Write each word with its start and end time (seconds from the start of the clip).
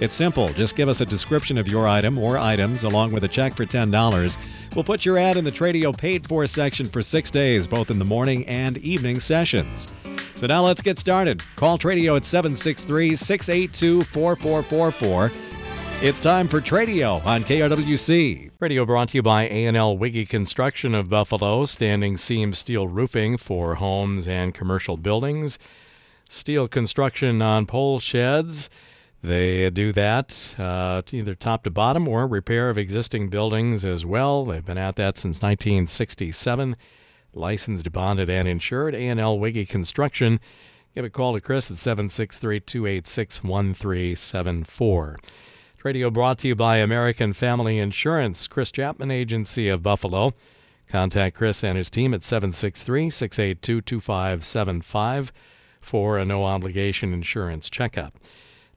It's 0.00 0.14
simple. 0.14 0.48
Just 0.50 0.76
give 0.76 0.88
us 0.88 1.00
a 1.00 1.06
description 1.06 1.58
of 1.58 1.66
your 1.66 1.88
item 1.88 2.18
or 2.18 2.38
items 2.38 2.84
along 2.84 3.10
with 3.10 3.24
a 3.24 3.28
check 3.28 3.56
for 3.56 3.66
$10. 3.66 4.74
We'll 4.76 4.84
put 4.84 5.04
your 5.04 5.18
ad 5.18 5.36
in 5.36 5.44
the 5.44 5.50
Tradio 5.50 5.96
paid 5.96 6.24
for 6.26 6.46
section 6.46 6.86
for 6.86 7.02
six 7.02 7.32
days, 7.32 7.66
both 7.66 7.90
in 7.90 7.98
the 7.98 8.04
morning 8.04 8.46
and 8.46 8.76
evening 8.78 9.18
sessions. 9.18 9.96
So 10.36 10.46
now 10.46 10.64
let's 10.64 10.82
get 10.82 11.00
started. 11.00 11.42
Call 11.56 11.78
Tradio 11.78 12.16
at 12.16 12.24
763 12.24 13.16
682 13.16 14.02
4444. 14.04 15.32
It's 16.00 16.20
time 16.20 16.46
for 16.46 16.60
Tradio 16.60 17.26
on 17.26 17.42
KRWC. 17.42 18.52
Radio 18.60 18.86
brought 18.86 19.08
to 19.08 19.18
you 19.18 19.22
by 19.22 19.48
A&L 19.48 19.98
Wiggy 19.98 20.26
Construction 20.26 20.94
of 20.94 21.10
Buffalo, 21.10 21.64
standing 21.64 22.16
seam 22.16 22.52
steel 22.52 22.86
roofing 22.86 23.36
for 23.36 23.74
homes 23.74 24.28
and 24.28 24.54
commercial 24.54 24.96
buildings, 24.96 25.58
steel 26.28 26.68
construction 26.68 27.42
on 27.42 27.66
pole 27.66 27.98
sheds. 27.98 28.70
They 29.22 29.68
do 29.70 29.92
that 29.92 30.54
uh, 30.58 31.02
either 31.10 31.34
top 31.34 31.64
to 31.64 31.70
bottom 31.70 32.06
or 32.06 32.26
repair 32.26 32.70
of 32.70 32.78
existing 32.78 33.30
buildings 33.30 33.84
as 33.84 34.06
well. 34.06 34.44
They've 34.44 34.64
been 34.64 34.78
at 34.78 34.94
that 34.96 35.18
since 35.18 35.42
1967. 35.42 36.76
Licensed, 37.34 37.90
bonded, 37.90 38.30
and 38.30 38.46
insured. 38.46 38.94
A&L 38.94 39.38
Wiggy 39.38 39.66
Construction. 39.66 40.38
Give 40.94 41.04
a 41.04 41.10
call 41.10 41.34
to 41.34 41.40
Chris 41.40 41.70
at 41.70 41.78
763 41.78 42.60
286 42.60 43.42
1374. 43.42 45.18
Radio 45.84 46.10
brought 46.10 46.38
to 46.38 46.48
you 46.48 46.54
by 46.54 46.78
American 46.78 47.32
Family 47.32 47.78
Insurance, 47.78 48.46
Chris 48.46 48.70
Chapman 48.70 49.10
Agency 49.10 49.68
of 49.68 49.82
Buffalo. 49.82 50.34
Contact 50.88 51.36
Chris 51.36 51.62
and 51.62 51.76
his 51.76 51.90
team 51.90 52.14
at 52.14 52.22
763 52.22 53.10
682 53.10 53.80
2575 53.80 55.32
for 55.80 56.18
a 56.18 56.24
no 56.24 56.44
obligation 56.44 57.12
insurance 57.12 57.68
checkup. 57.68 58.14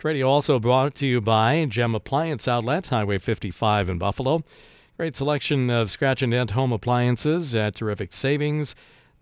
Radio 0.03 0.27
also 0.27 0.57
brought 0.57 0.95
to 0.95 1.05
you 1.05 1.21
by 1.21 1.63
Gem 1.65 1.93
Appliance 1.93 2.47
Outlet, 2.47 2.87
Highway 2.87 3.19
55 3.19 3.87
in 3.87 3.99
Buffalo. 3.99 4.43
Great 4.97 5.15
selection 5.15 5.69
of 5.69 5.91
scratch 5.91 6.23
and 6.23 6.31
dent 6.31 6.51
home 6.51 6.71
appliances 6.71 7.53
at 7.53 7.75
terrific 7.75 8.11
savings. 8.11 8.73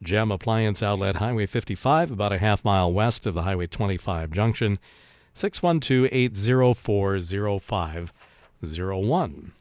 Gem 0.01 0.31
Appliance 0.31 0.81
Outlet, 0.81 1.17
Highway 1.17 1.47
55, 1.47 2.11
about 2.11 2.31
a 2.31 2.37
half 2.37 2.63
mile 2.63 2.93
west 2.93 3.25
of 3.25 3.33
the 3.33 3.41
Highway 3.41 3.67
25 3.67 4.31
junction. 4.31 4.79
612 5.33 6.07
804 6.13 7.19
0501. 7.59 9.51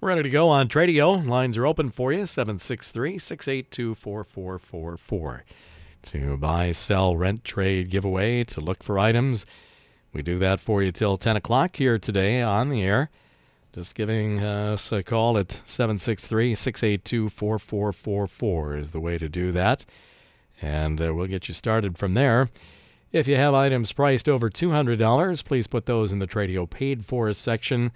We're 0.00 0.08
ready 0.08 0.22
to 0.22 0.30
go 0.30 0.48
on 0.48 0.68
Tradio. 0.68 1.26
Lines 1.26 1.58
are 1.58 1.66
open 1.66 1.90
for 1.90 2.10
you 2.10 2.24
763 2.24 3.18
682 3.18 3.94
4444. 3.96 5.44
To 6.02 6.36
buy, 6.36 6.72
sell, 6.72 7.16
rent, 7.16 7.44
trade, 7.44 7.90
giveaway, 7.90 8.44
to 8.44 8.60
look 8.60 8.82
for 8.82 8.98
items. 8.98 9.46
We 10.12 10.22
do 10.22 10.38
that 10.38 10.60
for 10.60 10.82
you 10.82 10.92
till 10.92 11.18
10 11.18 11.36
o'clock 11.36 11.76
here 11.76 11.98
today 11.98 12.42
on 12.42 12.70
the 12.70 12.82
air. 12.82 13.10
Just 13.72 13.94
giving 13.94 14.40
us 14.40 14.90
a 14.90 15.02
call 15.02 15.38
at 15.38 15.58
763 15.66 16.54
682 16.56 17.28
4444 17.28 18.76
is 18.76 18.90
the 18.90 18.98
way 18.98 19.18
to 19.18 19.28
do 19.28 19.52
that. 19.52 19.84
And 20.60 21.00
uh, 21.00 21.14
we'll 21.14 21.28
get 21.28 21.46
you 21.46 21.54
started 21.54 21.96
from 21.96 22.14
there. 22.14 22.50
If 23.12 23.28
you 23.28 23.36
have 23.36 23.54
items 23.54 23.92
priced 23.92 24.28
over 24.28 24.50
$200, 24.50 25.44
please 25.44 25.66
put 25.66 25.86
those 25.86 26.12
in 26.12 26.18
the 26.18 26.26
Tradio 26.26 26.68
paid 26.68 27.04
for 27.06 27.32
section. 27.32 27.92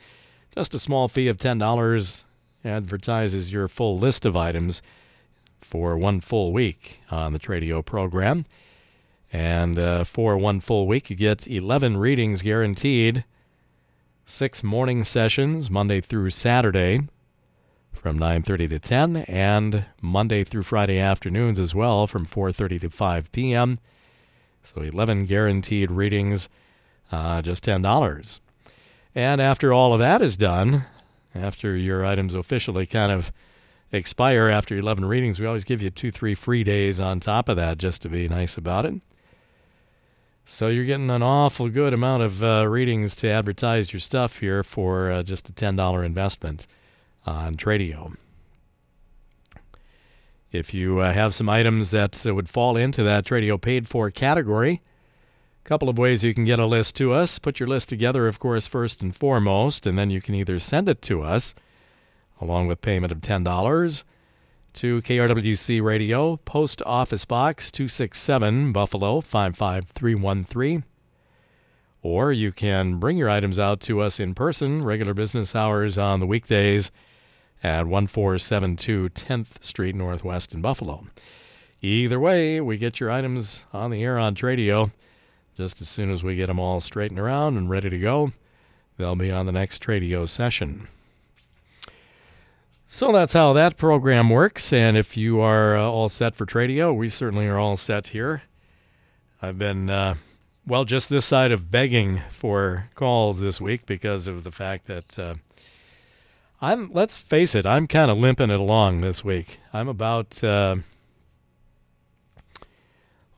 Just 0.54 0.74
a 0.74 0.78
small 0.78 1.08
fee 1.08 1.28
of 1.28 1.38
$10 1.38 2.24
advertises 2.64 3.52
your 3.52 3.66
full 3.66 3.98
list 3.98 4.24
of 4.24 4.36
items 4.36 4.82
for 5.74 5.98
one 5.98 6.20
full 6.20 6.52
week 6.52 7.00
on 7.10 7.32
the 7.32 7.38
Tradio 7.40 7.84
program. 7.84 8.46
And 9.32 9.76
uh, 9.76 10.04
for 10.04 10.38
one 10.38 10.60
full 10.60 10.86
week, 10.86 11.10
you 11.10 11.16
get 11.16 11.48
11 11.48 11.96
readings 11.96 12.42
guaranteed, 12.42 13.24
six 14.24 14.62
morning 14.62 15.02
sessions, 15.02 15.68
Monday 15.68 16.00
through 16.00 16.30
Saturday 16.30 17.00
from 17.92 18.20
9:30 18.20 18.68
to 18.68 18.78
10 18.78 19.16
and 19.16 19.84
Monday 20.00 20.44
through 20.44 20.62
Friday 20.62 21.00
afternoons 21.00 21.58
as 21.58 21.74
well 21.74 22.06
from 22.06 22.24
4:30 22.24 22.80
to 22.82 22.88
5 22.88 23.32
p.m. 23.32 23.80
So 24.62 24.80
11 24.80 25.26
guaranteed 25.26 25.90
readings, 25.90 26.48
uh, 27.10 27.42
just 27.42 27.64
$10. 27.64 28.38
And 29.12 29.40
after 29.40 29.72
all 29.72 29.92
of 29.92 29.98
that 29.98 30.22
is 30.22 30.36
done, 30.36 30.84
after 31.34 31.76
your 31.76 32.06
items 32.06 32.32
officially 32.32 32.86
kind 32.86 33.10
of 33.10 33.32
expire 33.92 34.48
after 34.48 34.76
11 34.76 35.04
readings, 35.04 35.38
we 35.38 35.46
always 35.46 35.64
give 35.64 35.80
you 35.80 35.90
two, 35.90 36.10
three 36.10 36.34
free 36.34 36.64
days 36.64 37.00
on 37.00 37.20
top 37.20 37.48
of 37.48 37.56
that 37.56 37.78
just 37.78 38.02
to 38.02 38.08
be 38.08 38.28
nice 38.28 38.56
about 38.56 38.86
it. 38.86 38.94
So 40.46 40.68
you're 40.68 40.84
getting 40.84 41.10
an 41.10 41.22
awful 41.22 41.70
good 41.70 41.94
amount 41.94 42.22
of 42.22 42.44
uh, 42.44 42.68
readings 42.68 43.16
to 43.16 43.30
advertise 43.30 43.92
your 43.92 44.00
stuff 44.00 44.38
here 44.38 44.62
for 44.62 45.10
uh, 45.10 45.22
just 45.22 45.48
a 45.48 45.52
$10 45.52 46.04
investment 46.04 46.66
on 47.24 47.56
Tradio. 47.56 48.14
If 50.52 50.74
you 50.74 51.00
uh, 51.00 51.12
have 51.12 51.34
some 51.34 51.48
items 51.48 51.90
that 51.92 52.26
uh, 52.26 52.34
would 52.34 52.48
fall 52.48 52.76
into 52.76 53.02
that 53.02 53.24
Tradio 53.24 53.60
paid 53.60 53.88
for 53.88 54.10
category, 54.10 54.82
a 55.64 55.68
couple 55.68 55.88
of 55.88 55.96
ways 55.96 56.22
you 56.22 56.34
can 56.34 56.44
get 56.44 56.58
a 56.58 56.66
list 56.66 56.94
to 56.96 57.14
us. 57.14 57.38
Put 57.38 57.58
your 57.58 57.68
list 57.68 57.88
together, 57.88 58.28
of 58.28 58.38
course, 58.38 58.66
first 58.66 59.00
and 59.00 59.16
foremost, 59.16 59.86
and 59.86 59.96
then 59.96 60.10
you 60.10 60.20
can 60.20 60.34
either 60.34 60.58
send 60.58 60.90
it 60.90 61.00
to 61.02 61.22
us 61.22 61.54
along 62.40 62.66
with 62.66 62.80
payment 62.80 63.12
of 63.12 63.20
$10 63.20 64.04
to 64.74 65.02
KRWC 65.02 65.82
Radio, 65.82 66.36
Post 66.38 66.82
Office 66.84 67.24
Box 67.24 67.70
267, 67.70 68.72
Buffalo 68.72 69.20
55313. 69.20 70.84
Or 72.02 72.32
you 72.32 72.52
can 72.52 72.98
bring 72.98 73.16
your 73.16 73.30
items 73.30 73.58
out 73.58 73.80
to 73.82 74.00
us 74.00 74.18
in 74.18 74.34
person, 74.34 74.84
regular 74.84 75.14
business 75.14 75.54
hours 75.54 75.96
on 75.96 76.20
the 76.20 76.26
weekdays 76.26 76.90
at 77.62 77.86
1472 77.86 79.08
10th 79.10 79.62
Street 79.62 79.94
Northwest 79.94 80.52
in 80.52 80.60
Buffalo. 80.60 81.06
Either 81.80 82.18
way, 82.18 82.60
we 82.60 82.76
get 82.76 83.00
your 83.00 83.10
items 83.10 83.62
on 83.72 83.90
the 83.90 84.02
air 84.02 84.18
on 84.18 84.34
Tradio 84.34 84.90
just 85.56 85.80
as 85.80 85.88
soon 85.88 86.10
as 86.10 86.24
we 86.24 86.36
get 86.36 86.46
them 86.46 86.58
all 86.58 86.80
straightened 86.80 87.20
around 87.20 87.56
and 87.56 87.70
ready 87.70 87.88
to 87.88 87.98
go. 87.98 88.32
They'll 88.96 89.16
be 89.16 89.30
on 89.30 89.46
the 89.46 89.52
next 89.52 89.82
Tradio 89.82 90.28
session. 90.28 90.88
So 92.94 93.10
that's 93.10 93.32
how 93.32 93.54
that 93.54 93.76
program 93.76 94.30
works. 94.30 94.72
And 94.72 94.96
if 94.96 95.16
you 95.16 95.40
are 95.40 95.76
uh, 95.76 95.82
all 95.82 96.08
set 96.08 96.36
for 96.36 96.46
Tradio, 96.46 96.96
we 96.96 97.08
certainly 97.08 97.48
are 97.48 97.58
all 97.58 97.76
set 97.76 98.06
here. 98.06 98.42
I've 99.42 99.58
been, 99.58 99.90
uh, 99.90 100.14
well, 100.64 100.84
just 100.84 101.10
this 101.10 101.26
side 101.26 101.50
of 101.50 101.72
begging 101.72 102.22
for 102.30 102.88
calls 102.94 103.40
this 103.40 103.60
week 103.60 103.84
because 103.84 104.28
of 104.28 104.44
the 104.44 104.52
fact 104.52 104.86
that 104.86 105.18
uh, 105.18 105.34
I'm 106.62 106.92
let's 106.92 107.16
face 107.16 107.56
it, 107.56 107.66
I'm 107.66 107.88
kind 107.88 108.12
of 108.12 108.18
limping 108.18 108.50
it 108.50 108.60
along 108.60 109.00
this 109.00 109.24
week. 109.24 109.58
I'm 109.72 109.88
about 109.88 110.44
uh, 110.44 110.76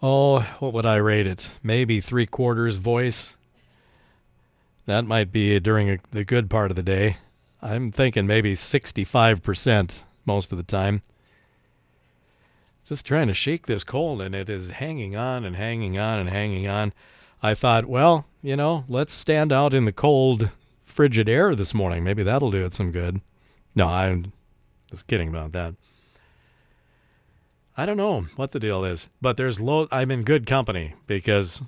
oh, 0.03 0.41
what 0.59 0.75
would 0.75 0.85
I 0.85 0.97
rate 0.97 1.27
it? 1.27 1.49
Maybe 1.63 2.03
three 2.03 2.27
quarters 2.27 2.77
voice. 2.77 3.35
That 4.85 5.07
might 5.07 5.33
be 5.33 5.59
during 5.61 5.89
a, 5.89 5.99
the 6.13 6.25
good 6.25 6.51
part 6.51 6.71
of 6.71 6.77
the 6.77 6.83
day. 6.83 7.17
I'm 7.67 7.91
thinking 7.91 8.29
maybe 8.29 8.55
65% 8.55 10.03
most 10.25 10.53
of 10.53 10.59
the 10.59 10.63
time. 10.63 11.03
Just 12.89 13.05
trying 13.05 13.27
to 13.27 13.35
shake 13.35 13.67
this 13.67 13.83
cold, 13.83 14.23
and 14.23 14.37
it 14.37 14.49
is 14.49 14.71
hanging 14.71 15.17
on 15.17 15.45
and 15.45 15.57
hanging 15.57 15.99
on 15.99 16.21
and 16.21 16.29
hanging 16.29 16.69
on. 16.69 16.93
I 17.43 17.55
thought, 17.55 17.87
well, 17.87 18.25
you 18.41 18.55
know, 18.55 18.85
let's 18.89 19.13
stand 19.13 19.53
out 19.53 19.75
in 19.75 19.85
the 19.85 19.93
cold 19.93 20.49
frigid 20.85 21.29
air 21.29 21.57
this 21.57 21.75
morning. 21.75 22.05
Maybe 22.05 22.23
that'll 22.23 22.53
do 22.53 22.65
it 22.65 22.73
some 22.73 22.93
good. 22.93 23.21
No, 23.75 23.89
I'm 23.89 24.33
just 24.89 25.09
kidding 25.09 25.29
about 25.29 25.51
that. 25.51 25.75
I 27.77 27.85
don't 27.85 27.97
know 27.97 28.27
what 28.37 28.53
the 28.53 28.61
deal 28.61 28.85
is, 28.85 29.09
but 29.21 29.37
there's 29.37 29.59
low. 29.59 29.89
I'm 29.91 30.13
in 30.13 30.23
good 30.23 30.47
company 30.47 30.95
because 31.09 31.63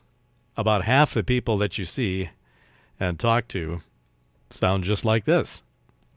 about 0.57 0.85
half 0.85 1.13
the 1.13 1.25
people 1.25 1.59
that 1.59 1.77
you 1.77 1.85
see 1.85 2.31
and 3.01 3.19
talk 3.19 3.49
to 3.49 3.81
sound 4.51 4.85
just 4.85 5.05
like 5.05 5.25
this, 5.25 5.65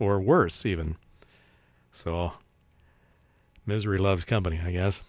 or 0.02 0.20
worse 0.20 0.66
even. 0.66 0.98
So, 1.94 2.34
misery 3.66 4.00
loves 4.00 4.26
company, 4.26 4.60
I 4.64 4.72
guess. 4.72 5.04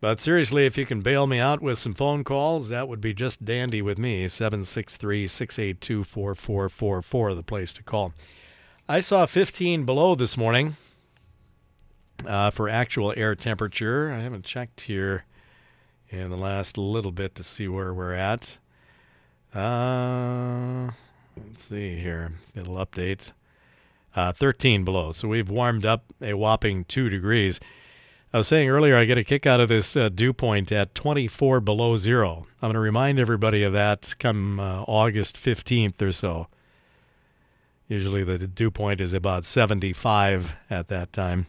But 0.00 0.20
seriously, 0.20 0.66
if 0.66 0.78
you 0.78 0.86
can 0.86 1.00
bail 1.00 1.26
me 1.26 1.38
out 1.38 1.60
with 1.60 1.78
some 1.78 1.94
phone 1.94 2.22
calls, 2.24 2.68
that 2.68 2.86
would 2.86 3.00
be 3.00 3.12
just 3.12 3.44
dandy 3.44 3.82
with 3.82 3.98
me. 3.98 4.28
763 4.28 5.26
682 5.26 6.04
4444, 6.04 7.34
the 7.34 7.42
place 7.42 7.72
to 7.72 7.82
call. 7.82 8.12
I 8.88 9.00
saw 9.00 9.26
15 9.26 9.84
below 9.84 10.14
this 10.14 10.36
morning 10.36 10.76
uh, 12.26 12.50
for 12.50 12.68
actual 12.68 13.14
air 13.16 13.34
temperature. 13.34 14.12
I 14.12 14.20
haven't 14.20 14.44
checked 14.44 14.82
here 14.82 15.24
in 16.10 16.30
the 16.30 16.36
last 16.36 16.78
little 16.78 17.12
bit 17.12 17.34
to 17.36 17.42
see 17.42 17.66
where 17.66 17.92
we're 17.92 18.12
at. 18.12 18.58
Uh, 19.54 20.90
let's 21.36 21.64
see 21.64 21.96
here. 21.96 22.32
It'll 22.54 22.76
update. 22.76 23.32
Uh, 24.14 24.32
13 24.32 24.84
below. 24.84 25.12
So 25.12 25.26
we've 25.26 25.48
warmed 25.48 25.84
up 25.84 26.04
a 26.22 26.34
whopping 26.34 26.84
2 26.84 27.08
degrees. 27.08 27.58
I 28.32 28.38
was 28.38 28.48
saying 28.48 28.68
earlier, 28.68 28.96
I 28.96 29.04
get 29.04 29.18
a 29.18 29.24
kick 29.24 29.46
out 29.46 29.60
of 29.60 29.68
this 29.68 29.96
uh, 29.96 30.08
dew 30.08 30.32
point 30.32 30.72
at 30.72 30.94
24 30.94 31.60
below 31.60 31.96
zero. 31.96 32.46
I'm 32.60 32.66
going 32.66 32.74
to 32.74 32.80
remind 32.80 33.18
everybody 33.18 33.62
of 33.62 33.72
that 33.74 34.14
come 34.18 34.58
uh, 34.58 34.82
August 34.82 35.36
15th 35.36 36.02
or 36.02 36.10
so. 36.10 36.48
Usually 37.86 38.24
the 38.24 38.38
dew 38.38 38.70
point 38.70 39.00
is 39.00 39.14
about 39.14 39.44
75 39.44 40.52
at 40.70 40.88
that 40.88 41.12
time. 41.12 41.46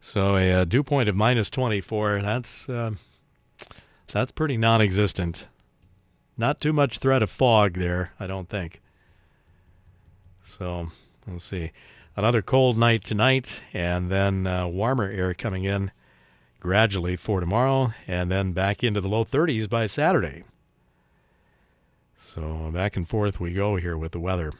So 0.00 0.36
a, 0.36 0.50
a 0.50 0.60
uh, 0.60 0.64
dew 0.64 0.82
point 0.82 1.08
of 1.08 1.16
minus 1.16 1.50
24, 1.50 2.22
that's 2.22 2.68
uh, 2.68 2.92
that's 4.12 4.32
pretty 4.32 4.56
non-existent. 4.56 5.46
Not 6.38 6.60
too 6.60 6.72
much 6.72 6.98
threat 6.98 7.22
of 7.22 7.30
fog 7.32 7.74
there, 7.74 8.12
I 8.20 8.28
don't 8.28 8.48
think. 8.48 8.80
So 10.44 10.92
we'll 11.26 11.40
see 11.40 11.72
another 12.16 12.42
cold 12.42 12.78
night 12.78 13.02
tonight, 13.02 13.60
and 13.72 14.08
then 14.08 14.46
uh, 14.46 14.68
warmer 14.68 15.10
air 15.10 15.34
coming 15.34 15.64
in 15.64 15.90
gradually 16.60 17.16
for 17.16 17.40
tomorrow, 17.40 17.92
and 18.06 18.30
then 18.30 18.52
back 18.52 18.84
into 18.84 19.00
the 19.00 19.08
low 19.08 19.24
30s 19.24 19.68
by 19.68 19.86
Saturday. 19.86 20.44
So 22.16 22.70
back 22.72 22.96
and 22.96 23.08
forth 23.08 23.40
we 23.40 23.52
go 23.52 23.76
here 23.76 23.98
with 23.98 24.12
the 24.12 24.20
weather. 24.20 24.52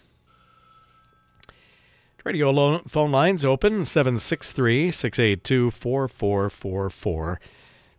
Radio 2.25 2.83
phone 2.89 3.13
lines 3.13 3.45
open 3.45 3.85
763 3.87 4.91
682 4.91 5.71
4444 5.71 7.41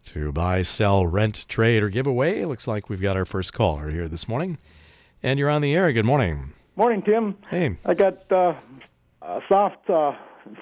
to 0.06 0.31
buy, 0.31 0.62
sell, 0.62 1.06
rent, 1.06 1.46
trade, 1.48 1.84
or 1.84 1.90
give 1.90 2.07
away. 2.07 2.46
Looks 2.46 2.68
like 2.68 2.90
we've 2.90 3.01
got 3.01 3.18
our 3.18 3.25
first 3.25 3.54
caller 3.54 3.90
here 3.90 4.07
this 4.07 4.28
morning. 4.28 4.57
And 5.22 5.38
you're 5.38 5.50
on 5.50 5.62
the 5.62 5.74
air. 5.74 5.92
Good 5.92 6.06
morning. 6.06 6.54
Morning, 6.75 7.01
Tim. 7.01 7.36
Hey. 7.50 7.78
I 7.86 7.94
got 7.94 8.31
uh, 8.31 8.54
soft 9.50 9.90
uh, 9.90 10.13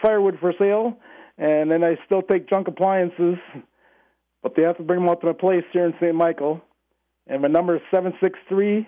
firewood 0.01 0.39
for 0.39 0.53
sale, 0.57 0.97
and 1.37 1.69
then 1.69 1.83
I 1.83 1.97
still 2.05 2.21
take 2.21 2.49
junk 2.49 2.67
appliances, 2.67 3.37
but 4.41 4.55
they 4.55 4.63
have 4.63 4.77
to 4.77 4.83
bring 4.83 5.01
them 5.01 5.09
out 5.09 5.21
to 5.21 5.27
my 5.27 5.33
place 5.33 5.63
here 5.71 5.85
in 5.85 5.93
St. 6.01 6.15
Michael. 6.15 6.61
And 7.27 7.41
my 7.41 7.47
number 7.47 7.75
is 7.75 7.81
seven 7.91 8.13
six 8.21 8.39
three 8.47 8.87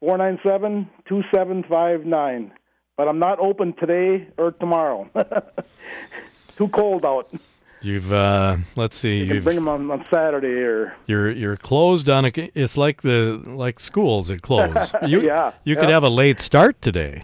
four 0.00 0.16
nine 0.18 0.38
seven 0.44 0.88
two 1.08 1.22
seven 1.34 1.64
five 1.68 2.04
nine. 2.04 2.52
But 2.96 3.08
I'm 3.08 3.18
not 3.18 3.38
open 3.38 3.74
today 3.74 4.28
or 4.36 4.52
tomorrow. 4.52 5.08
Too 6.56 6.68
cold 6.68 7.04
out. 7.04 7.32
You've 7.80 8.12
uh, 8.12 8.56
let's 8.76 8.96
see. 8.96 9.18
You 9.18 9.34
you've 9.34 9.44
bring 9.44 9.56
them 9.56 9.68
on, 9.68 9.90
on 9.90 10.04
Saturday 10.10 10.48
or 10.62 10.94
you're 11.06 11.30
you're 11.30 11.56
closed 11.56 12.10
on 12.10 12.24
a. 12.24 12.32
It's 12.54 12.76
like 12.76 13.02
the 13.02 13.40
like 13.46 13.78
schools 13.78 14.28
that 14.28 14.42
close. 14.42 14.92
You, 15.06 15.22
yeah. 15.22 15.52
You 15.64 15.74
yeah. 15.74 15.80
could 15.80 15.88
have 15.90 16.02
a 16.02 16.08
late 16.08 16.40
start 16.40 16.80
today. 16.82 17.22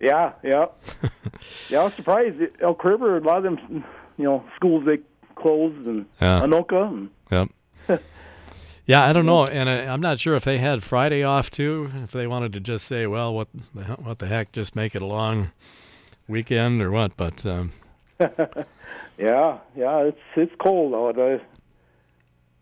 Yeah, 0.00 0.32
yeah, 0.42 0.66
yeah. 1.68 1.80
I 1.80 1.84
was 1.84 1.92
surprised. 1.94 2.36
Elk 2.60 2.82
River, 2.82 3.16
a 3.16 3.20
lot 3.20 3.38
of 3.38 3.44
them, 3.44 3.84
you 4.18 4.24
know, 4.24 4.44
schools 4.56 4.84
they 4.84 4.98
closed, 5.36 5.86
and 5.86 6.06
Yeah. 6.20 6.40
Anoka. 6.40 6.88
And, 6.88 7.10
Yep. 7.88 8.02
yeah, 8.86 9.04
I 9.04 9.12
don't 9.12 9.26
know, 9.26 9.46
and 9.46 9.70
I, 9.70 9.86
I'm 9.86 10.00
not 10.00 10.18
sure 10.18 10.34
if 10.34 10.42
they 10.44 10.58
had 10.58 10.82
Friday 10.82 11.22
off 11.22 11.50
too. 11.50 11.90
If 12.02 12.10
they 12.10 12.26
wanted 12.26 12.52
to 12.54 12.60
just 12.60 12.86
say, 12.86 13.06
well, 13.06 13.32
what 13.32 13.48
the 13.74 13.82
what 13.84 14.18
the 14.18 14.26
heck, 14.26 14.50
just 14.50 14.74
make 14.74 14.96
it 14.96 15.02
a 15.02 15.06
long 15.06 15.52
weekend 16.26 16.82
or 16.82 16.90
what? 16.90 17.16
But 17.16 17.46
um, 17.46 17.72
yeah, 19.18 19.58
yeah. 19.76 19.98
It's 20.04 20.20
it's 20.36 20.52
cold 20.60 20.94
out. 20.94 21.20
I 21.20 21.40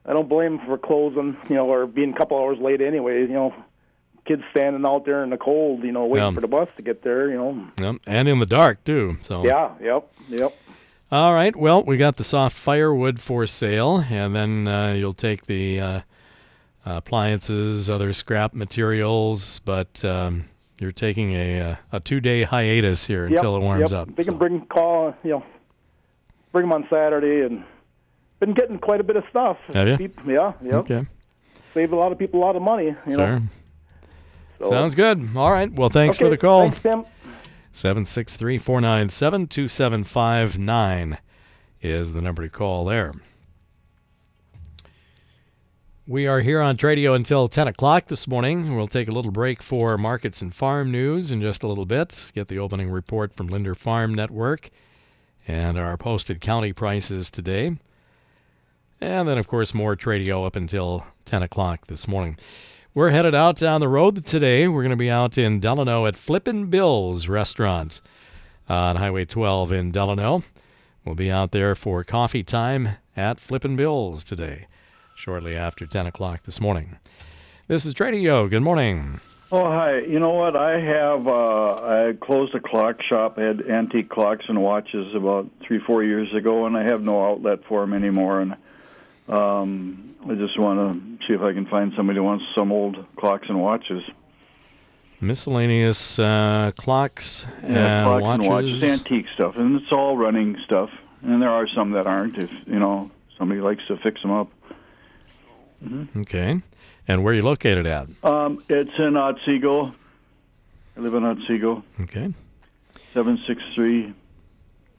I 0.08 0.12
don't 0.12 0.28
blame 0.28 0.56
them 0.56 0.66
for 0.66 0.78
closing, 0.78 1.36
you 1.48 1.56
know, 1.56 1.70
or 1.70 1.86
being 1.86 2.12
a 2.14 2.16
couple 2.16 2.38
hours 2.38 2.58
late 2.58 2.80
anyway. 2.80 3.20
You 3.20 3.28
know, 3.28 3.54
kids 4.26 4.42
standing 4.50 4.84
out 4.84 5.04
there 5.04 5.22
in 5.22 5.30
the 5.30 5.36
cold, 5.36 5.82
you 5.82 5.92
know, 5.92 6.06
waiting 6.06 6.34
for 6.34 6.40
the 6.40 6.48
bus 6.48 6.68
to 6.76 6.82
get 6.82 7.02
there. 7.02 7.30
You 7.30 7.36
know. 7.36 7.66
yep, 7.80 7.96
and 8.06 8.28
in 8.28 8.38
the 8.38 8.46
dark 8.46 8.84
too. 8.84 9.18
So 9.24 9.44
Yeah. 9.44 9.74
Yep. 9.80 10.12
Yep. 10.28 10.54
All 11.12 11.34
right. 11.34 11.54
Well, 11.56 11.82
we 11.82 11.96
got 11.96 12.16
the 12.16 12.24
soft 12.24 12.56
firewood 12.56 13.20
for 13.20 13.44
sale, 13.46 14.04
and 14.08 14.34
then 14.34 14.68
uh, 14.68 14.92
you'll 14.92 15.12
take 15.12 15.46
the 15.46 15.80
uh, 15.80 16.00
appliances, 16.86 17.90
other 17.90 18.12
scrap 18.12 18.54
materials, 18.54 19.60
but 19.64 20.04
um, 20.04 20.48
you're 20.78 20.92
taking 20.92 21.32
a 21.32 21.60
uh, 21.60 21.76
a 21.92 22.00
two 22.00 22.20
day 22.20 22.44
hiatus 22.44 23.06
here 23.06 23.26
Yep, 23.26 23.38
until 23.38 23.56
it 23.56 23.60
warms 23.60 23.90
yep. 23.92 24.08
up. 24.08 24.16
They 24.16 24.22
can 24.22 24.38
bring 24.38 24.64
call, 24.66 25.14
you 25.24 25.30
know, 25.30 25.44
bring 26.52 26.64
them 26.64 26.72
on 26.72 26.86
Saturday, 26.90 27.42
and 27.46 27.64
been 28.40 28.54
getting 28.54 28.78
quite 28.78 29.00
a 29.00 29.04
bit 29.04 29.16
of 29.16 29.24
stuff. 29.30 29.56
Have 29.72 29.88
you? 29.88 29.96
Peop- 29.96 30.20
yeah. 30.26 30.52
Yep. 30.62 30.74
Okay. 30.74 31.06
Save 31.74 31.92
a 31.92 31.96
lot 31.96 32.10
of 32.12 32.18
people 32.18 32.40
a 32.40 32.44
lot 32.44 32.56
of 32.56 32.62
money. 32.62 32.94
You 33.06 33.16
know. 33.16 33.26
Sure. 33.26 33.40
So- 34.58 34.70
Sounds 34.70 34.94
good. 34.94 35.28
All 35.36 35.50
right. 35.52 35.70
Well, 35.72 35.90
thanks 35.90 36.16
for 36.16 36.28
the 36.28 36.36
call. 36.36 36.62
Thanks, 36.62 36.82
Tim. 36.82 37.04
763 37.72 38.58
497 38.58 39.46
2759 39.46 41.18
is 41.82 42.12
the 42.12 42.20
number 42.20 42.42
to 42.42 42.48
call 42.48 42.84
there. 42.84 43.12
We 46.06 46.26
are 46.26 46.40
here 46.40 46.60
on 46.60 46.76
Tradio 46.76 47.14
until 47.14 47.46
10 47.46 47.68
o'clock 47.68 48.06
this 48.08 48.26
morning. 48.26 48.74
We'll 48.76 48.88
take 48.88 49.06
a 49.08 49.12
little 49.12 49.30
break 49.30 49.62
for 49.62 49.96
markets 49.96 50.42
and 50.42 50.52
farm 50.52 50.90
news 50.90 51.30
in 51.30 51.40
just 51.40 51.62
a 51.62 51.68
little 51.68 51.86
bit, 51.86 52.32
get 52.34 52.48
the 52.48 52.58
opening 52.58 52.90
report 52.90 53.32
from 53.36 53.46
Linder 53.46 53.76
Farm 53.76 54.12
Network, 54.14 54.70
and 55.46 55.78
our 55.78 55.96
posted 55.96 56.40
county 56.40 56.72
prices 56.72 57.30
today. 57.30 57.76
And 59.00 59.28
then, 59.28 59.38
of 59.38 59.46
course, 59.48 59.72
more 59.72 59.96
Tradio 59.96 60.46
up 60.46 60.56
until 60.56 61.06
10 61.24 61.42
o'clock 61.42 61.86
this 61.86 62.06
morning. 62.06 62.36
We're 62.92 63.10
headed 63.10 63.34
out 63.34 63.56
down 63.56 63.80
the 63.80 63.88
road 63.88 64.26
today. 64.26 64.68
We're 64.68 64.82
going 64.82 64.90
to 64.90 64.96
be 64.96 65.10
out 65.10 65.38
in 65.38 65.60
Delano 65.60 66.06
at 66.06 66.16
Flippin' 66.16 66.66
Bill's 66.66 67.28
restaurant 67.28 68.00
on 68.68 68.96
Highway 68.96 69.24
12 69.24 69.72
in 69.72 69.90
Delano. 69.90 70.42
We'll 71.04 71.14
be 71.14 71.30
out 71.30 71.52
there 71.52 71.74
for 71.74 72.04
coffee 72.04 72.42
time 72.42 72.96
at 73.16 73.40
Flippin' 73.40 73.76
Bill's 73.76 74.24
today, 74.24 74.66
shortly 75.14 75.56
after 75.56 75.86
10 75.86 76.06
o'clock 76.06 76.42
this 76.42 76.60
morning. 76.60 76.98
This 77.68 77.86
is 77.86 77.94
Tradio. 77.94 78.50
Good 78.50 78.62
morning. 78.62 79.20
Oh, 79.52 79.64
hi. 79.64 79.98
You 80.00 80.20
know 80.20 80.30
what? 80.30 80.54
I 80.56 80.78
have, 80.80 81.26
uh, 81.26 81.74
I 82.10 82.12
closed 82.20 82.54
a 82.54 82.60
clock 82.60 83.02
shop. 83.02 83.34
I 83.36 83.42
had 83.42 83.62
antique 83.68 84.08
clocks 84.08 84.44
and 84.48 84.62
watches 84.62 85.12
about 85.14 85.48
three, 85.66 85.80
four 85.80 86.04
years 86.04 86.32
ago, 86.34 86.66
and 86.66 86.76
I 86.76 86.84
have 86.84 87.02
no 87.02 87.24
outlet 87.26 87.60
for 87.68 87.80
them 87.80 87.92
anymore. 87.92 88.40
And 88.40 88.52
um, 89.28 90.14
I 90.28 90.34
just 90.34 90.58
want 90.58 90.78
to 90.78 91.26
see 91.26 91.34
if 91.34 91.40
I 91.40 91.52
can 91.52 91.66
find 91.66 91.92
somebody 91.96 92.18
who 92.18 92.24
wants 92.24 92.44
some 92.56 92.70
old 92.70 93.04
clocks 93.16 93.48
and 93.48 93.60
watches. 93.60 94.02
Miscellaneous 95.20 96.18
uh, 96.18 96.70
clocks 96.76 97.44
and 97.62 97.74
Yeah, 97.74 98.04
clocks 98.04 98.22
watches. 98.22 98.40
and 98.46 98.48
watches, 98.54 98.82
antique 98.84 99.26
stuff, 99.34 99.54
and 99.56 99.76
it's 99.80 99.92
all 99.92 100.16
running 100.16 100.56
stuff. 100.64 100.90
And 101.22 101.42
there 101.42 101.50
are 101.50 101.66
some 101.74 101.90
that 101.90 102.06
aren't. 102.06 102.38
If 102.38 102.50
you 102.66 102.78
know 102.78 103.10
somebody 103.36 103.60
likes 103.60 103.82
to 103.88 103.98
fix 103.98 104.22
them 104.22 104.30
up. 104.30 104.48
Okay. 106.16 106.62
And 107.10 107.24
where 107.24 107.32
are 107.32 107.36
you 107.36 107.42
located 107.42 107.86
at? 107.86 108.06
Um, 108.22 108.62
it's 108.68 108.96
in 108.96 109.16
Otsego. 109.16 109.92
I 110.96 111.00
live 111.00 111.12
in 111.14 111.24
Otsego. 111.24 111.82
Okay. 112.02 112.32
Seven 113.12 113.36
six 113.48 113.60
three 113.74 114.14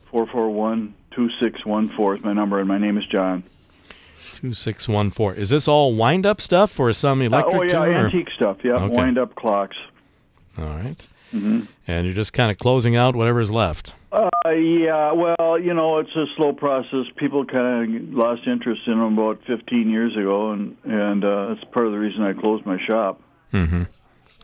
four 0.10 0.27
four 0.27 0.50
one 0.50 0.94
two 1.15 1.30
six 1.41 1.65
one 1.65 1.88
four 1.96 2.18
is 2.18 2.22
my 2.22 2.34
number, 2.34 2.60
and 2.60 2.68
my 2.68 2.77
name 2.77 2.98
is 2.98 3.06
John. 3.06 3.44
2614. 4.41 5.41
Is 5.41 5.50
this 5.51 5.70
all 5.70 5.96
wind 5.96 6.25
up 6.25 6.41
stuff 6.41 6.77
or 6.82 6.91
some 6.91 7.22
Uh, 7.22 7.25
electric 7.25 7.56
oh 7.56 7.63
yeah, 7.63 8.03
antique 8.03 8.30
stuff. 8.36 8.58
Yeah, 8.62 8.74
Okay. 8.74 8.94
wind 8.94 9.18
up 9.18 9.36
clocks. 9.36 9.77
All 10.58 10.65
right. 10.65 10.98
Hmm 11.32 11.62
And 11.88 12.06
you're 12.06 12.16
just 12.16 12.34
kind 12.34 12.52
of 12.52 12.58
closing 12.60 12.96
out 12.96 13.16
whatever 13.16 13.42
is 13.42 13.50
left. 13.52 13.94
Uh, 14.12 14.30
yeah, 14.50 15.14
well, 15.14 15.58
you 15.58 15.74
know, 15.74 16.00
it's 16.00 16.14
a 16.16 16.26
slow 16.36 16.52
process. 16.52 17.06
People 17.16 17.46
kind 17.46 17.96
of 18.10 18.14
lost 18.14 18.42
interest 18.46 18.82
in 18.86 19.00
them 19.00 19.18
about 19.18 19.40
15 19.48 19.90
years 19.90 20.16
ago, 20.18 20.52
and 20.52 20.76
and 20.84 21.24
uh, 21.24 21.48
that's 21.54 21.64
part 21.72 21.86
of 21.86 21.94
the 21.94 21.98
reason 22.00 22.22
I 22.22 22.34
closed 22.34 22.66
my 22.66 22.78
shop. 22.86 23.22
Mm-hmm. 23.54 23.84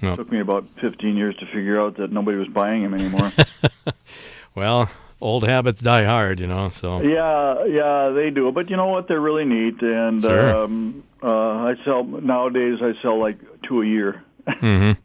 It 0.05 0.15
took 0.15 0.31
me 0.31 0.39
about 0.39 0.65
15 0.79 1.17
years 1.17 1.35
to 1.37 1.45
figure 1.47 1.81
out 1.81 1.97
that 1.97 2.11
nobody 2.11 2.37
was 2.37 2.47
buying 2.47 2.81
them 2.83 2.93
anymore. 2.93 3.31
Well, 4.55 4.89
old 5.21 5.43
habits 5.47 5.81
die 5.83 6.03
hard, 6.03 6.39
you 6.39 6.47
know, 6.47 6.69
so. 6.71 7.01
Yeah, 7.03 7.65
yeah, 7.65 8.09
they 8.09 8.31
do. 8.31 8.51
But 8.51 8.71
you 8.71 8.75
know 8.77 8.87
what? 8.87 9.07
They're 9.07 9.21
really 9.21 9.45
neat, 9.45 9.79
and 9.81 10.21
Sure. 10.21 10.63
um, 10.63 11.03
uh, 11.21 11.27
I 11.27 11.75
sell 11.85 12.03
nowadays. 12.03 12.79
I 12.81 12.93
sell 13.03 13.19
like 13.19 13.37
two 13.67 13.81
a 13.81 13.85
year, 13.85 14.23
Mm-hmm. 14.47 14.99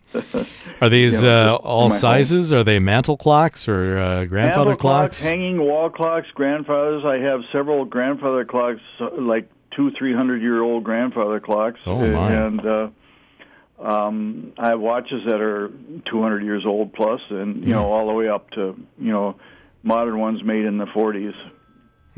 Are 0.81 0.89
these 0.89 1.23
uh, 1.23 1.57
all 1.63 1.89
my 1.89 1.95
home. 1.95 1.99
sizes? 2.01 2.53
Are 2.53 2.65
they 2.65 2.79
mantle 2.79 3.17
clocks 3.17 3.69
or 3.69 3.99
uh, 3.99 4.25
grandfather 4.25 4.71
Handle 4.71 4.77
clocks? 4.77 5.21
hanging 5.21 5.61
wall 5.61 5.91
clocks, 5.91 6.27
grandfathers. 6.35 7.05
I 7.05 7.19
have 7.19 7.41
several 7.53 7.85
grandfather 7.85 8.45
clocks, 8.45 8.81
uh, 9.01 9.09
like 9.21 9.49
two, 9.77 9.91
three 9.99 10.15
hundred 10.15 10.43
year 10.43 10.61
old 10.63 10.85
grandfather 10.85 11.41
clocks. 11.41 11.81
Oh, 11.87 12.07
my. 12.07 12.33
And 12.33 12.67
uh, 12.67 12.89
um, 13.81 14.53
I 14.59 14.69
have 14.71 14.81
watches 14.81 15.23
that 15.27 15.41
are 15.41 15.71
two 16.11 16.23
hundred 16.23 16.45
years 16.45 16.65
old 16.67 16.93
plus, 16.93 17.21
and 17.31 17.63
you 17.65 17.71
know 17.73 17.81
Hmm. 17.87 17.93
all 17.93 18.07
the 18.07 18.13
way 18.15 18.29
up 18.29 18.51
to 18.51 18.77
you 18.99 19.13
know 19.13 19.37
modern 19.83 20.19
ones 20.19 20.43
made 20.45 20.65
in 20.65 20.79
the 20.79 20.87
forties. 20.87 21.35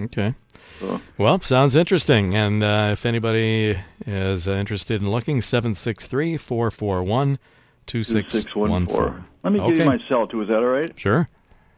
Okay. 0.01 0.35
So 0.81 1.01
Well, 1.19 1.41
sounds 1.41 1.77
interesting. 1.77 2.35
And 2.35 2.63
uh, 2.65 2.89
if 2.93 3.07
anybody 3.07 3.79
is 4.07 4.49
uh, 4.49 4.53
interested 4.53 5.01
in 5.01 5.09
looking, 5.11 5.41
763 5.41 6.37
441 6.37 6.59
two 6.89 6.99
six 6.99 7.09
one 7.11 7.39
2614. 7.87 9.25
Let 9.43 9.53
me 9.53 9.61
give 9.61 9.77
you 9.79 9.85
my 9.85 9.99
cell 10.09 10.27
too. 10.27 10.43
Is 10.43 10.49
that 10.49 10.59
all 10.59 10.65
right? 10.65 10.99
Sure. 10.99 11.29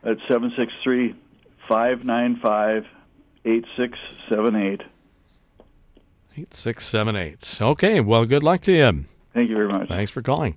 At 0.04 0.18
seven 0.28 0.52
six 0.56 0.72
three 0.82 1.14
five 1.68 2.04
nine 2.04 2.38
five 2.42 2.84
eight 3.44 3.64
six 3.76 3.98
seven 4.28 4.54
eight. 4.56 4.82
8678. 6.38 7.38
8678. 7.38 7.62
Okay. 7.62 8.00
Well, 8.00 8.26
good 8.26 8.42
luck 8.42 8.60
to 8.62 8.72
you. 8.72 9.06
Thank 9.32 9.48
you 9.48 9.56
very 9.56 9.68
much. 9.68 9.88
Thanks 9.88 10.10
for 10.10 10.22
calling. 10.22 10.56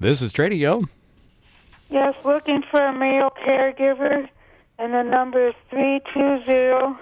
This 0.00 0.20
is 0.20 0.32
Tradio. 0.32 0.88
Yes, 1.90 2.14
looking 2.24 2.62
for 2.70 2.80
a 2.80 2.92
male 2.92 3.30
caregiver, 3.46 4.28
and 4.78 4.92
the 4.94 5.02
number 5.02 5.48
is 5.48 5.54
three 5.70 6.00
two 6.12 6.38
zero 6.44 6.98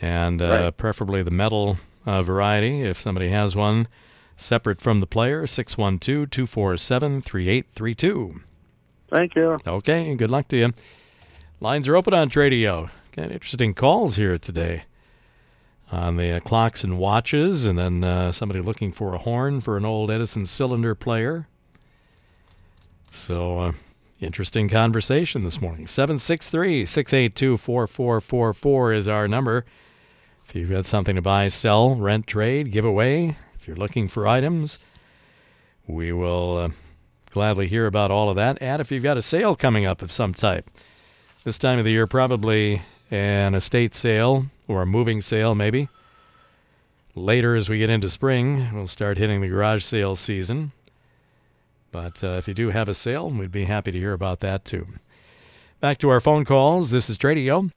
and 0.00 0.40
uh, 0.40 0.48
Right. 0.48 0.76
preferably 0.76 1.22
the 1.22 1.30
metal 1.30 1.78
uh, 2.06 2.22
variety 2.22 2.82
if 2.82 3.00
somebody 3.00 3.30
has 3.30 3.56
one 3.56 3.88
separate 4.36 4.80
from 4.80 5.00
the 5.00 5.06
player. 5.06 5.46
612 5.46 6.30
247 6.30 7.22
3832. 7.22 8.40
Thank 9.10 9.34
you. 9.34 9.58
Okay, 9.66 10.14
good 10.14 10.30
luck 10.30 10.48
to 10.48 10.56
you. 10.56 10.72
Lines 11.60 11.88
are 11.88 11.96
open 11.96 12.14
on 12.14 12.30
Tradio. 12.30 12.90
Got 13.16 13.32
interesting 13.32 13.74
calls 13.74 14.16
here 14.16 14.38
today 14.38 14.84
on 15.92 16.16
the 16.16 16.36
uh, 16.36 16.40
clocks 16.40 16.84
and 16.84 16.98
watches, 16.98 17.64
and 17.64 17.78
then 17.78 18.04
uh, 18.04 18.32
somebody 18.32 18.60
looking 18.60 18.92
for 18.92 19.14
a 19.14 19.18
horn 19.18 19.60
for 19.60 19.76
an 19.76 19.84
old 19.84 20.10
Edison 20.10 20.46
cylinder 20.46 20.94
player. 20.94 21.46
So, 23.12 23.58
uh, 23.58 23.72
interesting 24.20 24.68
conversation 24.68 25.42
this 25.42 25.60
morning. 25.60 25.86
763 25.86 26.84
682 26.84 27.56
4444 27.56 28.92
is 28.92 29.08
our 29.08 29.26
number. 29.26 29.64
If 30.48 30.54
you've 30.54 30.70
got 30.70 30.86
something 30.86 31.16
to 31.16 31.22
buy, 31.22 31.48
sell, 31.48 31.96
rent, 31.96 32.26
trade, 32.26 32.72
give 32.72 32.84
away, 32.84 33.36
if 33.58 33.66
you're 33.66 33.76
looking 33.76 34.08
for 34.08 34.26
items, 34.26 34.78
we 35.86 36.12
will 36.12 36.56
uh, 36.56 36.68
gladly 37.30 37.66
hear 37.66 37.86
about 37.86 38.10
all 38.10 38.28
of 38.28 38.36
that. 38.36 38.58
And 38.60 38.80
if 38.80 38.90
you've 38.90 39.02
got 39.02 39.16
a 39.16 39.22
sale 39.22 39.56
coming 39.56 39.86
up 39.86 40.02
of 40.02 40.12
some 40.12 40.34
type, 40.34 40.70
this 41.44 41.58
time 41.58 41.78
of 41.78 41.84
the 41.84 41.90
year, 41.90 42.06
probably 42.06 42.82
an 43.10 43.54
estate 43.54 43.94
sale 43.94 44.46
or 44.68 44.82
a 44.82 44.86
moving 44.86 45.20
sale, 45.20 45.54
maybe. 45.54 45.88
Later, 47.14 47.56
as 47.56 47.68
we 47.68 47.78
get 47.78 47.90
into 47.90 48.08
spring, 48.08 48.70
we'll 48.72 48.86
start 48.86 49.18
hitting 49.18 49.40
the 49.40 49.48
garage 49.48 49.84
sale 49.84 50.14
season. 50.14 50.72
But 51.90 52.22
uh, 52.22 52.34
if 52.34 52.46
you 52.46 52.54
do 52.54 52.70
have 52.70 52.88
a 52.88 52.94
sale, 52.94 53.30
we'd 53.30 53.50
be 53.50 53.64
happy 53.64 53.90
to 53.90 53.98
hear 53.98 54.12
about 54.12 54.40
that 54.40 54.64
too. 54.64 54.86
Back 55.80 55.98
to 55.98 56.10
our 56.10 56.20
phone 56.20 56.44
calls. 56.44 56.90
This 56.90 57.10
is 57.10 57.18
Tradio. 57.18 57.70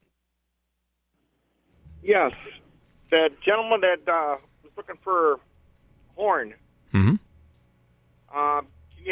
Yes, 2.02 2.32
that 3.10 3.30
gentleman 3.44 3.80
that 3.80 4.12
uh, 4.12 4.36
was 4.62 4.72
looking 4.76 4.98
for 5.02 5.40
horn. 6.14 6.54
Mm-hmm. 6.92 7.14
Uh, 8.32 8.60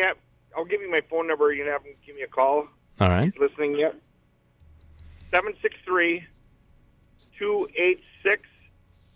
have, 0.04 0.16
I'll 0.56 0.64
give 0.64 0.80
you 0.80 0.90
my 0.90 1.00
phone 1.10 1.26
number. 1.26 1.52
You 1.52 1.64
can 1.64 1.72
have 1.72 1.82
him 1.82 1.94
give 2.06 2.14
me 2.14 2.22
a 2.22 2.28
call. 2.28 2.68
All 3.00 3.08
right. 3.08 3.32
Listening 3.40 3.78
yet? 3.78 3.94
Seven 5.32 5.54
six 5.62 5.74
three 5.84 6.24
two 7.38 7.66
eight 7.76 8.00
six 8.22 8.42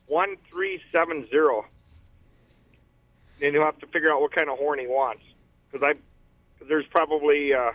one 0.07 0.37
three 0.51 0.81
seven 0.93 1.27
zero. 1.31 1.67
Then 3.41 3.53
you'll 3.53 3.65
have 3.65 3.79
to 3.81 3.87
figure 3.89 4.11
out 4.11 4.21
what 4.23 4.33
kind 4.35 4.49
of 4.49 4.57
horn 4.59 4.79
he 4.79 4.87
wants, 4.87 5.23
because 5.71 5.85
I, 5.87 5.93
cause 6.59 6.69
there's 6.69 6.87
probably 6.87 7.53
uh, 7.53 7.73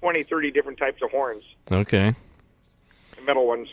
20, 0.00 0.22
30 0.22 0.52
different 0.52 0.78
types 0.78 1.02
of 1.02 1.10
horns, 1.10 1.42
Okay. 1.70 2.14
the 3.16 3.22
metal 3.22 3.44
ones. 3.48 3.68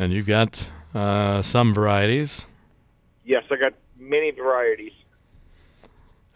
And 0.00 0.12
you've 0.12 0.26
got 0.26 0.68
uh, 0.92 1.40
some 1.42 1.72
varieties. 1.72 2.46
Yes, 3.24 3.44
I 3.52 3.56
got 3.56 3.74
many 3.96 4.32
varieties. 4.32 4.90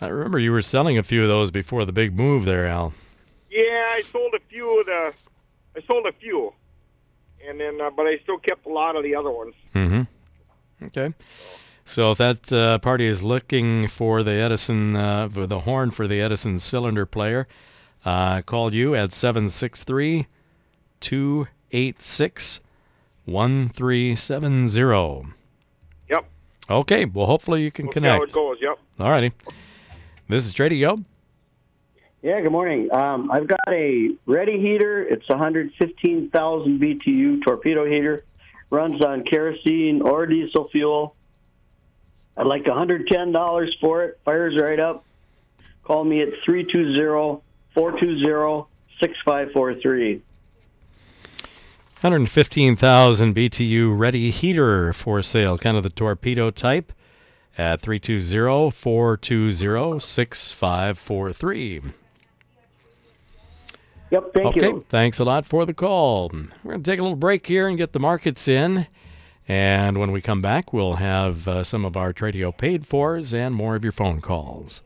I 0.00 0.08
remember 0.08 0.38
you 0.38 0.52
were 0.52 0.62
selling 0.62 0.96
a 0.96 1.02
few 1.02 1.22
of 1.22 1.28
those 1.28 1.50
before 1.50 1.84
the 1.84 1.90
big 1.92 2.14
move 2.16 2.44
there, 2.44 2.66
Al. 2.68 2.94
Yeah, 3.50 3.62
I 3.94 4.02
sold 4.12 4.32
a 4.34 4.40
few 4.48 4.78
of 4.80 4.86
the. 4.86 5.12
I 5.76 5.80
sold 5.88 6.06
a 6.06 6.12
few, 6.12 6.52
and 7.48 7.58
then 7.60 7.80
uh, 7.80 7.90
but 7.90 8.06
I 8.06 8.18
still 8.22 8.38
kept 8.38 8.66
a 8.66 8.70
lot 8.70 8.96
of 8.96 9.02
the 9.02 9.14
other 9.14 9.30
ones. 9.30 9.54
Mm-hmm. 9.74 10.84
Okay. 10.86 11.14
So 11.84 12.10
if 12.10 12.18
that 12.18 12.52
uh, 12.52 12.78
party 12.78 13.06
is 13.06 13.22
looking 13.22 13.86
for 13.88 14.22
the 14.24 14.32
Edison, 14.32 14.96
uh, 14.96 15.28
for 15.28 15.46
the 15.46 15.60
horn 15.60 15.90
for 15.92 16.08
the 16.08 16.20
Edison 16.20 16.58
cylinder 16.58 17.06
player, 17.06 17.46
uh, 18.04 18.42
call 18.42 18.74
you 18.74 18.94
at 18.96 19.12
763 19.12 20.26
286 21.00 22.60
1370. 23.24 25.32
Yep. 26.10 26.24
Okay. 26.70 27.04
Well, 27.04 27.26
hopefully 27.26 27.62
you 27.62 27.70
can 27.70 27.86
We'll 27.86 27.92
see 27.94 28.00
how 28.00 28.14
connect. 28.16 28.30
it 28.30 28.34
goes. 28.34 28.56
Yep. 28.60 28.78
All 29.00 29.10
righty. 29.10 29.32
This 30.28 30.46
is 30.46 30.54
Tradio. 30.54 31.04
Yeah, 32.26 32.40
good 32.40 32.50
morning. 32.50 32.92
Um, 32.92 33.30
I've 33.30 33.46
got 33.46 33.60
a 33.68 34.10
Reddy 34.26 34.58
heater. 34.58 35.00
It's 35.00 35.28
115,000 35.28 36.80
BTU 36.80 37.44
torpedo 37.44 37.84
heater. 37.86 38.24
Runs 38.68 39.00
on 39.04 39.22
kerosene 39.22 40.02
or 40.02 40.26
diesel 40.26 40.68
fuel. 40.70 41.14
I'd 42.36 42.48
like 42.48 42.64
$110 42.64 43.80
for 43.80 44.02
it. 44.02 44.18
Fires 44.24 44.58
right 44.60 44.80
up. 44.80 45.04
Call 45.84 46.02
me 46.02 46.20
at 46.20 46.30
320 46.44 47.40
420 47.74 48.66
6543. 49.00 50.14
115,000 52.00 53.36
BTU 53.36 53.96
Reddy 53.96 54.32
heater 54.32 54.92
for 54.92 55.22
sale, 55.22 55.56
kind 55.56 55.76
of 55.76 55.84
the 55.84 55.90
torpedo 55.90 56.50
type, 56.50 56.92
at 57.56 57.80
320 57.82 58.72
420 58.72 60.00
6543. 60.00 61.82
Yep, 64.10 64.34
thank 64.34 64.56
okay, 64.56 64.68
you. 64.68 64.84
thanks 64.88 65.18
a 65.18 65.24
lot 65.24 65.44
for 65.44 65.64
the 65.64 65.74
call. 65.74 66.30
We're 66.32 66.72
going 66.72 66.82
to 66.82 66.90
take 66.90 67.00
a 67.00 67.02
little 67.02 67.16
break 67.16 67.46
here 67.46 67.66
and 67.66 67.76
get 67.76 67.92
the 67.92 67.98
markets 67.98 68.46
in. 68.46 68.86
And 69.48 69.98
when 69.98 70.12
we 70.12 70.20
come 70.20 70.42
back, 70.42 70.72
we'll 70.72 70.94
have 70.94 71.48
uh, 71.48 71.64
some 71.64 71.84
of 71.84 71.96
our 71.96 72.12
Tradio 72.12 72.56
paid 72.56 72.86
fors 72.86 73.34
and 73.34 73.54
more 73.54 73.76
of 73.76 73.84
your 73.84 73.92
phone 73.92 74.20
calls. 74.20 74.82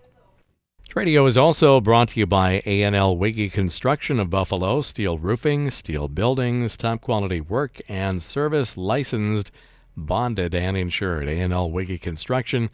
Tradio 0.89 1.27
is 1.27 1.39
also 1.39 1.81
brought 1.81 2.09
to 2.09 2.21
you 2.21 2.27
by 2.27 2.62
A&L 2.67 3.17
Wiggy 3.17 3.49
Construction 3.49 4.19
of 4.19 4.29
Buffalo, 4.29 4.81
steel 4.81 5.19
roofing, 5.19 5.71
steel 5.71 6.09
buildings, 6.09 6.77
top 6.77 7.00
quality 7.00 7.41
work 7.41 7.81
and 7.89 8.23
service, 8.23 8.77
licensed, 8.77 9.53
bonded, 9.97 10.55
and 10.55 10.77
insured. 10.77 11.29
A&L 11.29 11.71
Wiggy 11.71 11.99
Construction. 11.99 12.71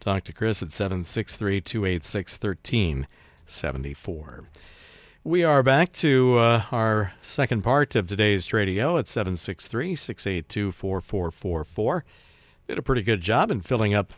Talk 0.00 0.24
to 0.24 0.32
Chris 0.32 0.62
at 0.62 0.72
763 0.72 1.60
286 1.60 2.32
1374. 2.40 4.44
We 5.22 5.44
are 5.44 5.62
back 5.62 5.92
to 5.94 6.38
uh, 6.38 6.62
our 6.72 7.12
second 7.20 7.62
part 7.62 7.94
of 7.94 8.06
today's 8.06 8.46
Tradio 8.46 8.98
at 8.98 9.06
763 9.06 9.94
682 9.94 10.72
4444. 10.72 12.04
did 12.66 12.78
a 12.78 12.82
pretty 12.82 13.02
good 13.02 13.20
job 13.20 13.50
in 13.50 13.60
filling 13.60 13.92
up 13.92 14.14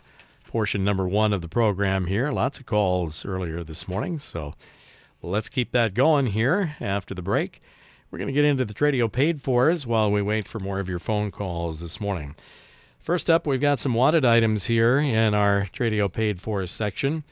portion 0.47 0.85
number 0.85 1.09
one 1.09 1.32
of 1.32 1.42
the 1.42 1.49
program 1.49 2.06
here. 2.06 2.30
Lots 2.30 2.61
of 2.61 2.66
calls 2.66 3.25
earlier 3.25 3.64
this 3.64 3.88
morning, 3.88 4.21
so 4.21 4.54
let's 5.23 5.49
keep 5.49 5.73
that 5.73 5.94
going 5.94 6.26
here 6.26 6.76
after 6.78 7.14
the 7.14 7.21
break. 7.21 7.61
We're 8.12 8.18
going 8.18 8.28
to 8.28 8.32
get 8.32 8.44
into 8.44 8.64
the 8.64 8.73
Tradio 8.73 9.11
paid 9.11 9.42
fors 9.42 9.85
while 9.85 10.09
we 10.09 10.23
wait 10.23 10.47
for 10.47 10.61
more 10.61 10.78
of 10.78 10.88
your 10.88 11.00
phone 11.00 11.32
calls 11.32 11.80
this 11.80 12.00
morning. 12.00 12.37
First 13.00 13.28
up, 13.28 13.44
we've 13.44 13.61
got 13.61 13.80
some 13.80 13.94
wanted 13.94 14.25
items 14.25 14.66
here 14.66 15.00
in 15.00 15.35
our 15.35 15.68
Tradio 15.75 16.12
paid 16.12 16.40
for 16.40 16.64
section. 16.68 17.25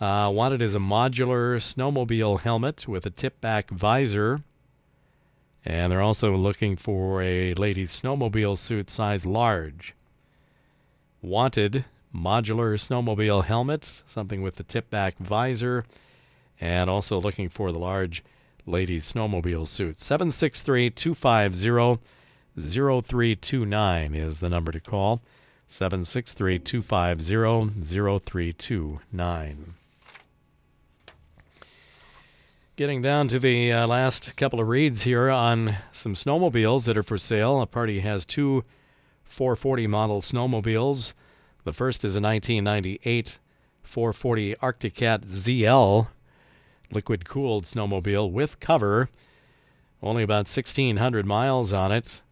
Uh, 0.00 0.28
wanted 0.28 0.60
is 0.60 0.74
a 0.74 0.80
modular 0.80 1.56
snowmobile 1.56 2.40
helmet 2.40 2.88
with 2.88 3.06
a 3.06 3.10
tip 3.10 3.40
back 3.40 3.70
visor. 3.70 4.40
And 5.64 5.92
they're 5.92 6.02
also 6.02 6.36
looking 6.36 6.76
for 6.76 7.22
a 7.22 7.54
ladies' 7.54 8.02
snowmobile 8.02 8.58
suit 8.58 8.90
size 8.90 9.24
large. 9.24 9.94
Wanted 11.22 11.84
modular 12.14 12.74
snowmobile 12.76 13.44
helmet, 13.44 14.02
something 14.06 14.42
with 14.42 14.56
the 14.56 14.64
tip 14.64 14.90
back 14.90 15.16
visor, 15.18 15.84
and 16.60 16.90
also 16.90 17.20
looking 17.20 17.48
for 17.48 17.70
the 17.70 17.78
large 17.78 18.22
ladies 18.66 19.10
snowmobile 19.12 19.68
suit. 19.68 20.00
763 20.00 20.90
250 20.90 22.02
0329 22.60 24.14
is 24.14 24.40
the 24.40 24.48
number 24.48 24.72
to 24.72 24.80
call. 24.80 25.22
763 25.68 26.58
250 26.58 27.80
0329. 27.82 29.74
Getting 32.76 33.02
down 33.02 33.28
to 33.28 33.38
the 33.38 33.70
uh, 33.70 33.86
last 33.86 34.34
couple 34.34 34.58
of 34.58 34.66
reads 34.66 35.02
here 35.02 35.30
on 35.30 35.76
some 35.92 36.14
snowmobiles 36.14 36.86
that 36.86 36.98
are 36.98 37.04
for 37.04 37.18
sale. 37.18 37.62
A 37.62 37.66
party 37.66 38.00
has 38.00 38.24
two 38.24 38.64
440 39.22 39.86
model 39.86 40.20
snowmobiles. 40.20 41.14
The 41.62 41.72
first 41.72 42.04
is 42.04 42.16
a 42.16 42.20
1998 42.20 43.38
440 43.84 44.56
Arctic-Cat 44.56 45.22
ZL 45.22 46.08
liquid 46.90 47.28
cooled 47.28 47.64
snowmobile 47.66 48.32
with 48.32 48.58
cover. 48.58 49.08
Only 50.02 50.24
about 50.24 50.48
1,600 50.48 51.24
miles 51.24 51.72
on 51.72 51.92
it. 51.92 52.22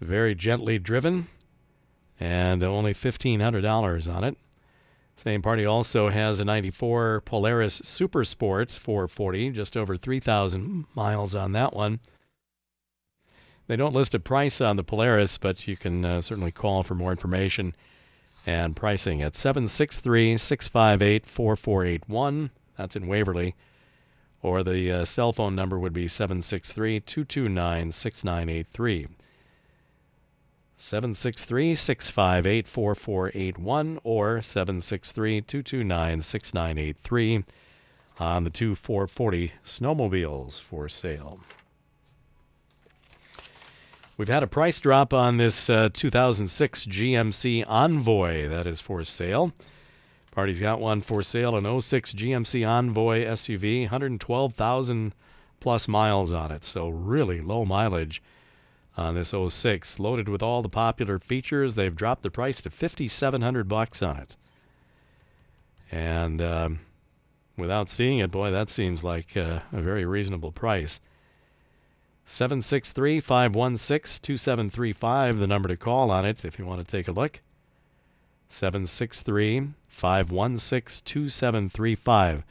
Very 0.00 0.34
gently 0.34 0.80
driven 0.80 1.28
and 2.18 2.64
only 2.64 2.92
$1,500 2.92 4.12
on 4.12 4.24
it. 4.24 4.36
Same 5.16 5.42
party 5.42 5.64
also 5.64 6.08
has 6.08 6.40
a 6.40 6.44
94 6.44 7.22
Polaris 7.24 7.80
Super 7.84 8.24
Sport 8.24 8.70
440, 8.70 9.50
just 9.50 9.76
over 9.76 9.96
3,000 9.96 10.86
miles 10.94 11.34
on 11.34 11.52
that 11.52 11.74
one. 11.74 12.00
They 13.66 13.76
don't 13.76 13.94
list 13.94 14.14
a 14.14 14.20
price 14.20 14.60
on 14.60 14.76
the 14.76 14.84
Polaris, 14.84 15.38
but 15.38 15.66
you 15.66 15.76
can 15.76 16.04
uh, 16.04 16.20
certainly 16.20 16.50
call 16.50 16.82
for 16.82 16.94
more 16.94 17.10
information 17.10 17.74
and 18.46 18.76
pricing 18.76 19.22
at 19.22 19.36
763 19.36 20.36
658 20.36 21.26
4481. 21.26 22.50
That's 22.76 22.96
in 22.96 23.06
Waverly. 23.06 23.54
Or 24.42 24.62
the 24.62 24.92
uh, 24.92 25.04
cell 25.06 25.32
phone 25.32 25.54
number 25.54 25.78
would 25.78 25.94
be 25.94 26.08
763 26.08 27.00
229 27.00 27.92
6983. 27.92 29.06
763 30.76 31.74
658 31.74 32.66
4481 32.66 34.00
or 34.02 34.42
763 34.42 35.40
229 35.42 36.22
6983 36.22 37.44
on 38.18 38.44
the 38.44 38.50
two 38.50 38.74
440 38.74 39.52
snowmobiles 39.64 40.60
for 40.60 40.88
sale. 40.88 41.40
We've 44.16 44.28
had 44.28 44.42
a 44.42 44.48
price 44.48 44.78
drop 44.78 45.12
on 45.12 45.38
this 45.38 45.68
uh, 45.68 45.88
2006 45.92 46.86
GMC 46.86 47.64
Envoy 47.66 48.48
that 48.48 48.66
is 48.66 48.80
for 48.80 49.02
sale. 49.04 49.52
Party's 50.30 50.60
got 50.60 50.80
one 50.80 51.00
for 51.00 51.22
sale 51.22 51.56
an 51.56 51.80
06 51.80 52.12
GMC 52.12 52.66
Envoy 52.66 53.24
SUV, 53.24 53.82
112,000 53.82 55.14
plus 55.60 55.88
miles 55.88 56.32
on 56.32 56.50
it, 56.52 56.64
so 56.64 56.88
really 56.88 57.40
low 57.40 57.64
mileage 57.64 58.20
on 58.96 59.14
this 59.14 59.34
06. 59.48 59.98
Loaded 59.98 60.28
with 60.28 60.42
all 60.42 60.62
the 60.62 60.68
popular 60.68 61.18
features, 61.18 61.74
they've 61.74 61.94
dropped 61.94 62.22
the 62.22 62.30
price 62.30 62.60
to 62.62 62.70
5,700 62.70 63.68
bucks 63.68 64.02
on 64.02 64.16
it. 64.18 64.36
And 65.90 66.40
um, 66.40 66.80
without 67.56 67.88
seeing 67.88 68.18
it, 68.18 68.30
boy, 68.30 68.50
that 68.50 68.70
seems 68.70 69.04
like 69.04 69.36
uh, 69.36 69.60
a 69.72 69.80
very 69.80 70.04
reasonable 70.04 70.52
price. 70.52 71.00
763 72.26 73.20
516 73.20 74.22
2735, 74.22 75.38
the 75.38 75.46
number 75.46 75.68
to 75.68 75.76
call 75.76 76.10
on 76.10 76.24
it 76.24 76.44
if 76.44 76.58
you 76.58 76.64
want 76.64 76.84
to 76.84 76.90
take 76.90 77.06
a 77.06 77.12
look. 77.12 77.40
763 78.48 79.74
516 79.88 81.02
2735. 81.04 82.44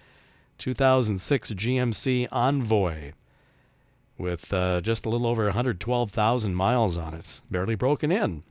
2006 0.60 1.52
GMC 1.54 2.28
Envoy 2.32 3.12
with 4.18 4.54
uh, 4.54 4.82
just 4.82 5.06
a 5.06 5.10
little 5.10 5.28
over 5.28 5.46
112,000 5.46 6.56
miles 6.56 6.98
on 6.98 7.14
it. 7.14 7.42
Barely 7.50 7.76
broken 7.76 8.12
in. 8.12 8.44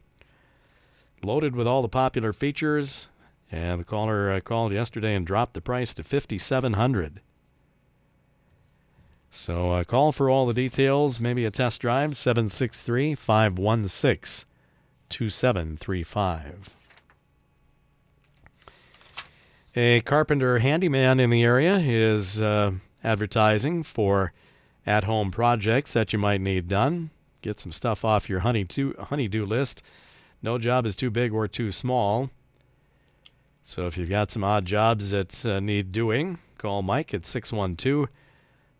Loaded 1.22 1.54
with 1.54 1.66
all 1.66 1.82
the 1.82 1.88
popular 1.88 2.32
features, 2.32 3.08
and 3.50 3.80
the 3.80 3.84
caller 3.84 4.32
uh, 4.32 4.40
called 4.40 4.72
yesterday 4.72 5.14
and 5.14 5.26
dropped 5.26 5.54
the 5.54 5.60
price 5.60 5.94
to 5.94 6.02
5700 6.02 7.20
so 9.34 9.72
uh, 9.72 9.84
call 9.84 10.12
for 10.12 10.28
all 10.28 10.46
the 10.46 10.52
details, 10.52 11.18
maybe 11.18 11.46
a 11.46 11.50
test 11.50 11.80
drive, 11.80 12.18
763 12.18 13.14
516 13.14 14.46
2735. 15.08 16.68
A 19.74 20.02
carpenter 20.02 20.58
handyman 20.58 21.18
in 21.18 21.30
the 21.30 21.42
area 21.42 21.78
is 21.78 22.42
uh, 22.42 22.72
advertising 23.02 23.82
for 23.82 24.34
at 24.86 25.04
home 25.04 25.30
projects 25.30 25.92
that 25.92 26.12
you 26.12 26.18
might 26.18 26.40
need 26.40 26.68
done. 26.68 27.10
Get 27.40 27.60
some 27.60 27.72
stuff 27.72 28.04
off 28.04 28.28
your 28.28 28.40
honey-do, 28.40 28.94
honey-do 28.98 29.44
list. 29.44 29.82
No 30.42 30.58
job 30.58 30.86
is 30.86 30.96
too 30.96 31.10
big 31.10 31.32
or 31.32 31.46
too 31.48 31.72
small. 31.72 32.30
So 33.64 33.86
if 33.86 33.96
you've 33.96 34.08
got 34.10 34.30
some 34.30 34.44
odd 34.44 34.64
jobs 34.64 35.10
that 35.10 35.44
uh, 35.46 35.60
need 35.60 35.92
doing, 35.92 36.38
call 36.58 36.82
Mike 36.82 37.14
at 37.14 37.26
612 37.26 38.08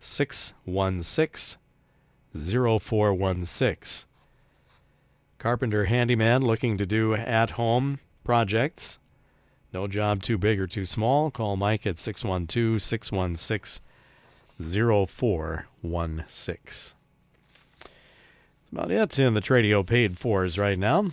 616 0.01 1.59
0416. 2.35 4.09
Carpenter 5.39 5.85
handyman 5.87 6.43
looking 6.43 6.79
to 6.79 6.87
do 6.87 7.15
at 7.15 7.51
home 7.51 8.01
projects. 8.25 8.99
No 9.73 9.87
job 9.87 10.23
too 10.23 10.39
big 10.39 10.61
or 10.61 10.67
too 10.67 10.85
small. 10.85 11.31
Call 11.31 11.57
Mike 11.57 11.87
at 11.87 11.99
612 11.99 12.83
616 12.83 13.81
0416. 14.61 16.57
That's 16.65 16.95
about 18.73 18.91
it 18.91 19.19
in 19.19 19.35
the 19.35 19.43
Tradio 19.43 19.87
paid 19.87 20.19
fours 20.19 20.59
right 20.59 20.79
now. 20.79 21.13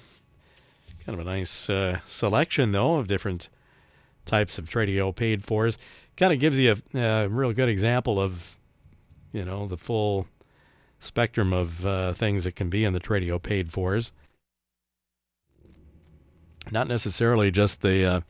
Kind 1.05 1.19
of 1.19 1.19
a 1.19 1.23
nice 1.23 1.69
uh, 1.69 1.99
selection, 2.05 2.71
though, 2.71 2.95
of 2.97 3.07
different 3.07 3.49
types 4.25 4.57
of 4.57 4.69
Tradio 4.69 5.15
paid 5.15 5.43
fours. 5.43 5.77
Kind 6.17 6.33
of 6.33 6.39
gives 6.39 6.57
you 6.59 6.75
a, 6.93 6.99
a 6.99 7.27
real 7.27 7.53
good 7.53 7.69
example 7.69 8.19
of 8.19 8.41
you 9.31 9.45
know, 9.45 9.67
the 9.67 9.77
full 9.77 10.27
spectrum 10.99 11.53
of 11.53 11.85
uh, 11.85 12.13
things 12.13 12.43
that 12.43 12.55
can 12.55 12.69
be 12.69 12.83
in 12.83 12.93
the 12.93 12.99
Tradio 12.99 13.41
paid 13.41 13.71
fours. 13.71 14.11
Not 16.71 16.87
necessarily 16.87 17.51
just 17.51 17.81
the, 17.81 18.05
uh, 18.05 18.21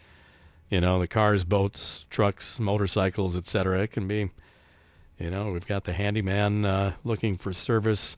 you 0.69 0.79
know, 0.79 0.99
the 0.99 1.07
cars, 1.07 1.43
boats, 1.43 2.05
trucks, 2.09 2.59
motorcycles, 2.59 3.35
etc. 3.35 3.81
It 3.81 3.91
can 3.91 4.07
be, 4.07 4.29
you 5.19 5.29
know, 5.29 5.51
we've 5.51 5.67
got 5.67 5.83
the 5.83 5.93
handyman 5.93 6.65
uh, 6.65 6.93
looking 7.03 7.37
for 7.37 7.51
service 7.51 8.15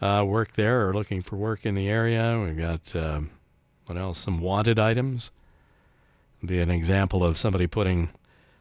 uh, 0.00 0.24
work 0.26 0.54
there 0.54 0.88
or 0.88 0.94
looking 0.94 1.20
for 1.22 1.36
work 1.36 1.66
in 1.66 1.74
the 1.74 1.88
area. 1.88 2.40
We've 2.44 2.56
got, 2.56 2.94
um, 2.94 3.30
what 3.86 3.98
else? 3.98 4.20
Some 4.20 4.40
wanted 4.40 4.78
items. 4.78 5.32
Be 6.44 6.60
an 6.60 6.70
example 6.70 7.24
of 7.24 7.36
somebody 7.36 7.66
putting 7.66 8.10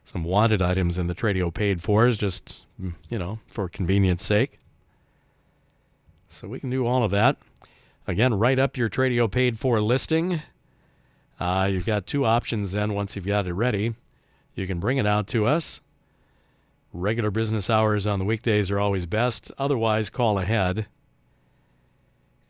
some 0.05 0.23
wanted 0.23 0.61
items 0.61 0.97
in 0.97 1.05
the 1.05 1.13
Tradio 1.13 1.53
paid 1.53 1.83
fors, 1.83 2.17
just, 2.17 2.61
mm, 2.81 2.93
you 3.09 3.19
know, 3.19 3.39
for 3.47 3.69
convenience 3.69 4.25
sake. 4.25 4.57
So 6.29 6.47
we 6.47 6.59
can 6.59 6.71
do 6.71 6.87
all 6.87 7.03
of 7.03 7.11
that. 7.11 7.37
Again, 8.07 8.33
write 8.33 8.57
up 8.57 8.77
your 8.77 8.89
Tradio 8.89 9.29
paid 9.29 9.59
for 9.59 9.79
listing. 9.81 10.41
Uh, 11.39 11.69
you've 11.71 11.85
got 11.85 12.07
two 12.07 12.25
options 12.25 12.71
then 12.71 12.93
once 12.93 13.15
you've 13.15 13.25
got 13.25 13.45
it 13.45 13.53
ready. 13.53 13.93
You 14.55 14.65
can 14.65 14.79
bring 14.79 14.97
it 14.97 15.05
out 15.05 15.27
to 15.27 15.45
us. 15.45 15.81
Regular 16.93 17.31
business 17.31 17.69
hours 17.69 18.07
on 18.07 18.19
the 18.19 18.25
weekdays 18.25 18.71
are 18.71 18.79
always 18.79 19.05
best. 19.05 19.51
Otherwise, 19.57 20.09
call 20.09 20.39
ahead. 20.39 20.87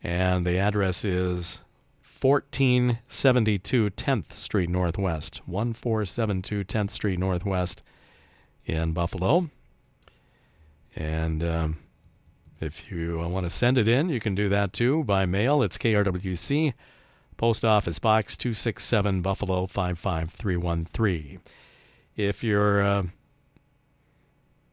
And 0.02 0.46
the 0.46 0.58
address 0.58 1.04
is 1.04 1.60
1472 2.20 3.90
10th 3.90 4.32
Street 4.32 4.68
Northwest. 4.68 5.40
1472 5.46 6.64
10th 6.64 6.90
Street 6.90 7.18
Northwest 7.18 7.82
in 8.64 8.92
Buffalo. 8.92 9.50
And 10.96 11.44
um, 11.44 11.78
if 12.60 12.90
you 12.90 13.18
want 13.18 13.44
to 13.44 13.50
send 13.50 13.78
it 13.78 13.86
in, 13.86 14.08
you 14.08 14.20
can 14.20 14.34
do 14.34 14.48
that 14.48 14.72
too 14.72 15.04
by 15.04 15.26
mail. 15.26 15.62
It's 15.62 15.78
KRWC, 15.78 16.74
Post 17.36 17.64
Office 17.64 17.98
Box 17.98 18.36
267 18.36 19.22
Buffalo 19.22 19.66
55313. 19.66 21.40
If 22.16 22.42
you're 22.42 22.82
uh, 22.82 23.02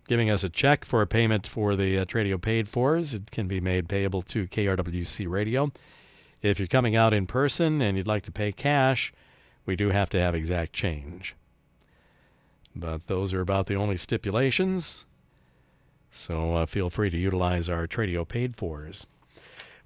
giving 0.08 0.30
us 0.30 0.44
a 0.44 0.50
check 0.50 0.86
for 0.86 1.02
a 1.02 1.08
payment 1.08 1.48
for 1.48 1.76
the 1.76 2.00
uh, 2.00 2.06
Tradio 2.06 2.42
paid 2.42 2.68
fors, 2.68 3.14
it 3.14 3.32
can 3.32 3.48
be 3.48 3.60
made 3.60 3.90
payable 3.90 4.22
to 4.24 4.48
KRWC 4.48 5.30
Radio. 5.30 5.72
If 6.42 6.60
you're 6.60 6.68
coming 6.68 6.96
out 6.96 7.14
in 7.14 7.26
person 7.26 7.82
and 7.82 7.98
you'd 7.98 8.08
like 8.08 8.24
to 8.24 8.32
pay 8.32 8.52
cash, 8.52 9.14
we 9.66 9.76
do 9.76 9.90
have 9.90 10.10
to 10.10 10.20
have 10.20 10.36
exact 10.36 10.74
change. 10.74 11.36
But 12.76 13.08
those 13.08 13.34
are 13.34 13.42
about 13.42 13.68
the 13.68 13.76
only 13.76 13.98
stipulations. 13.98 15.06
So 16.12 16.56
uh, 16.56 16.66
feel 16.66 16.90
free 16.90 17.10
to 17.10 17.18
utilize 17.18 17.68
our 17.68 17.88
Tradio 17.88 18.28
paid 18.28 18.56
fors. 18.56 19.06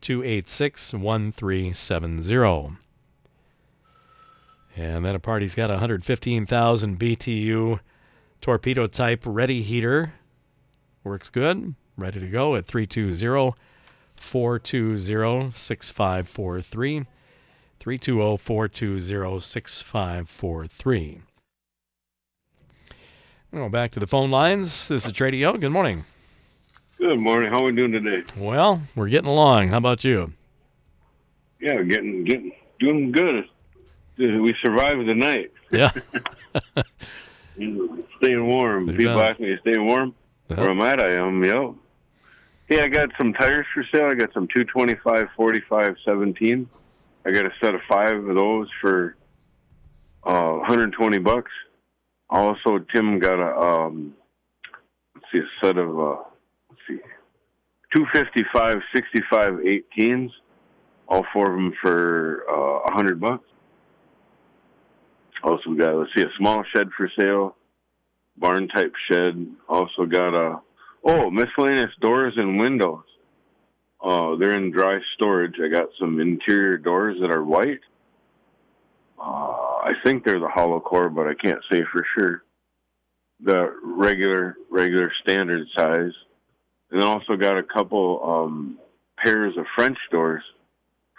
286 0.00 0.92
1370. 0.92 2.81
And 4.76 5.04
then 5.04 5.14
a 5.14 5.18
party's 5.18 5.54
got 5.54 5.70
a 5.70 5.74
115,000 5.74 6.98
BTU 6.98 7.80
torpedo 8.40 8.86
type 8.86 9.22
Reddy 9.24 9.62
heater. 9.62 10.14
Works 11.04 11.28
good. 11.28 11.74
Ready 11.96 12.20
to 12.20 12.28
go 12.28 12.56
at 12.56 12.66
320 12.66 13.54
420 14.16 15.52
6543. 15.52 17.06
320 17.80 18.36
420 18.38 19.40
6543. 19.40 21.20
Well, 23.52 23.68
back 23.68 23.90
to 23.90 24.00
the 24.00 24.06
phone 24.06 24.30
lines. 24.30 24.88
This 24.88 25.04
is 25.04 25.12
Tradio. 25.12 25.60
Good 25.60 25.72
morning. 25.72 26.06
Good 26.96 27.18
morning. 27.18 27.50
How 27.50 27.60
are 27.60 27.64
we 27.64 27.72
doing 27.72 27.92
today? 27.92 28.22
Well, 28.38 28.80
we're 28.94 29.08
getting 29.08 29.28
along. 29.28 29.68
How 29.68 29.76
about 29.76 30.04
you? 30.04 30.32
Yeah, 31.60 31.82
getting 31.82 32.24
getting 32.24 32.52
doing 32.78 33.12
good. 33.12 33.44
We 34.18 34.54
survived 34.62 35.08
the 35.08 35.14
night. 35.14 35.52
Yeah. 35.70 35.92
staying 37.54 38.46
warm. 38.46 38.88
People 38.88 39.20
ask 39.20 39.40
me, 39.40 39.56
"Staying 39.60 39.86
warm?" 39.86 40.14
Where 40.48 40.70
I'm 40.70 40.80
at, 40.82 41.00
I 41.00 41.12
am. 41.14 41.42
Yo. 41.42 41.76
Hey, 42.66 42.82
I 42.82 42.88
got 42.88 43.10
some 43.18 43.32
tires 43.32 43.66
for 43.74 43.84
sale. 43.92 44.06
I 44.06 44.14
got 44.14 44.32
some 44.32 44.48
225, 44.48 45.28
45, 45.36 45.94
17. 46.04 46.68
I 47.24 47.30
got 47.30 47.46
a 47.46 47.50
set 47.62 47.74
of 47.74 47.80
five 47.88 48.16
of 48.16 48.34
those 48.34 48.68
for 48.80 49.16
uh, 50.24 50.52
120 50.58 51.18
bucks. 51.18 51.50
Also, 52.30 52.78
Tim 52.94 53.18
got 53.18 53.40
a 53.40 53.58
um, 53.58 54.14
let's 55.14 55.26
see, 55.32 55.38
a 55.38 55.66
set 55.66 55.76
of 55.76 55.98
uh, 55.98 56.16
let's 56.70 56.82
see, 56.88 56.98
255, 57.94 58.78
65, 58.94 59.52
18s. 59.98 60.30
All 61.08 61.26
four 61.32 61.50
of 61.50 61.56
them 61.56 61.72
for 61.82 62.44
uh, 62.48 62.80
100 62.84 63.20
bucks. 63.20 63.44
Also 65.42 65.70
we 65.70 65.76
got 65.76 65.94
let's 65.96 66.10
see, 66.14 66.22
a 66.22 66.30
small 66.38 66.62
shed 66.74 66.90
for 66.96 67.10
sale, 67.18 67.56
barn 68.36 68.68
type 68.68 68.92
shed. 69.10 69.46
Also 69.68 70.06
got 70.06 70.34
a 70.34 70.60
oh 71.04 71.30
miscellaneous 71.30 71.90
doors 72.00 72.34
and 72.36 72.58
windows. 72.58 73.04
Uh, 74.02 74.36
they're 74.36 74.56
in 74.56 74.72
dry 74.72 74.98
storage. 75.14 75.54
I 75.62 75.68
got 75.68 75.88
some 75.98 76.20
interior 76.20 76.76
doors 76.76 77.18
that 77.20 77.30
are 77.30 77.44
white. 77.44 77.80
Uh, 79.18 79.52
I 79.84 79.92
think 80.04 80.24
they're 80.24 80.40
the 80.40 80.48
hollow 80.48 80.80
core, 80.80 81.08
but 81.08 81.28
I 81.28 81.34
can't 81.34 81.60
say 81.70 81.82
for 81.92 82.04
sure. 82.14 82.42
The 83.44 83.74
regular, 83.84 84.56
regular 84.70 85.12
standard 85.22 85.66
size, 85.76 86.12
and 86.90 87.00
then 87.00 87.04
also 87.04 87.36
got 87.36 87.58
a 87.58 87.62
couple 87.62 88.20
um, 88.24 88.78
pairs 89.18 89.56
of 89.56 89.66
French 89.76 89.98
doors 90.10 90.42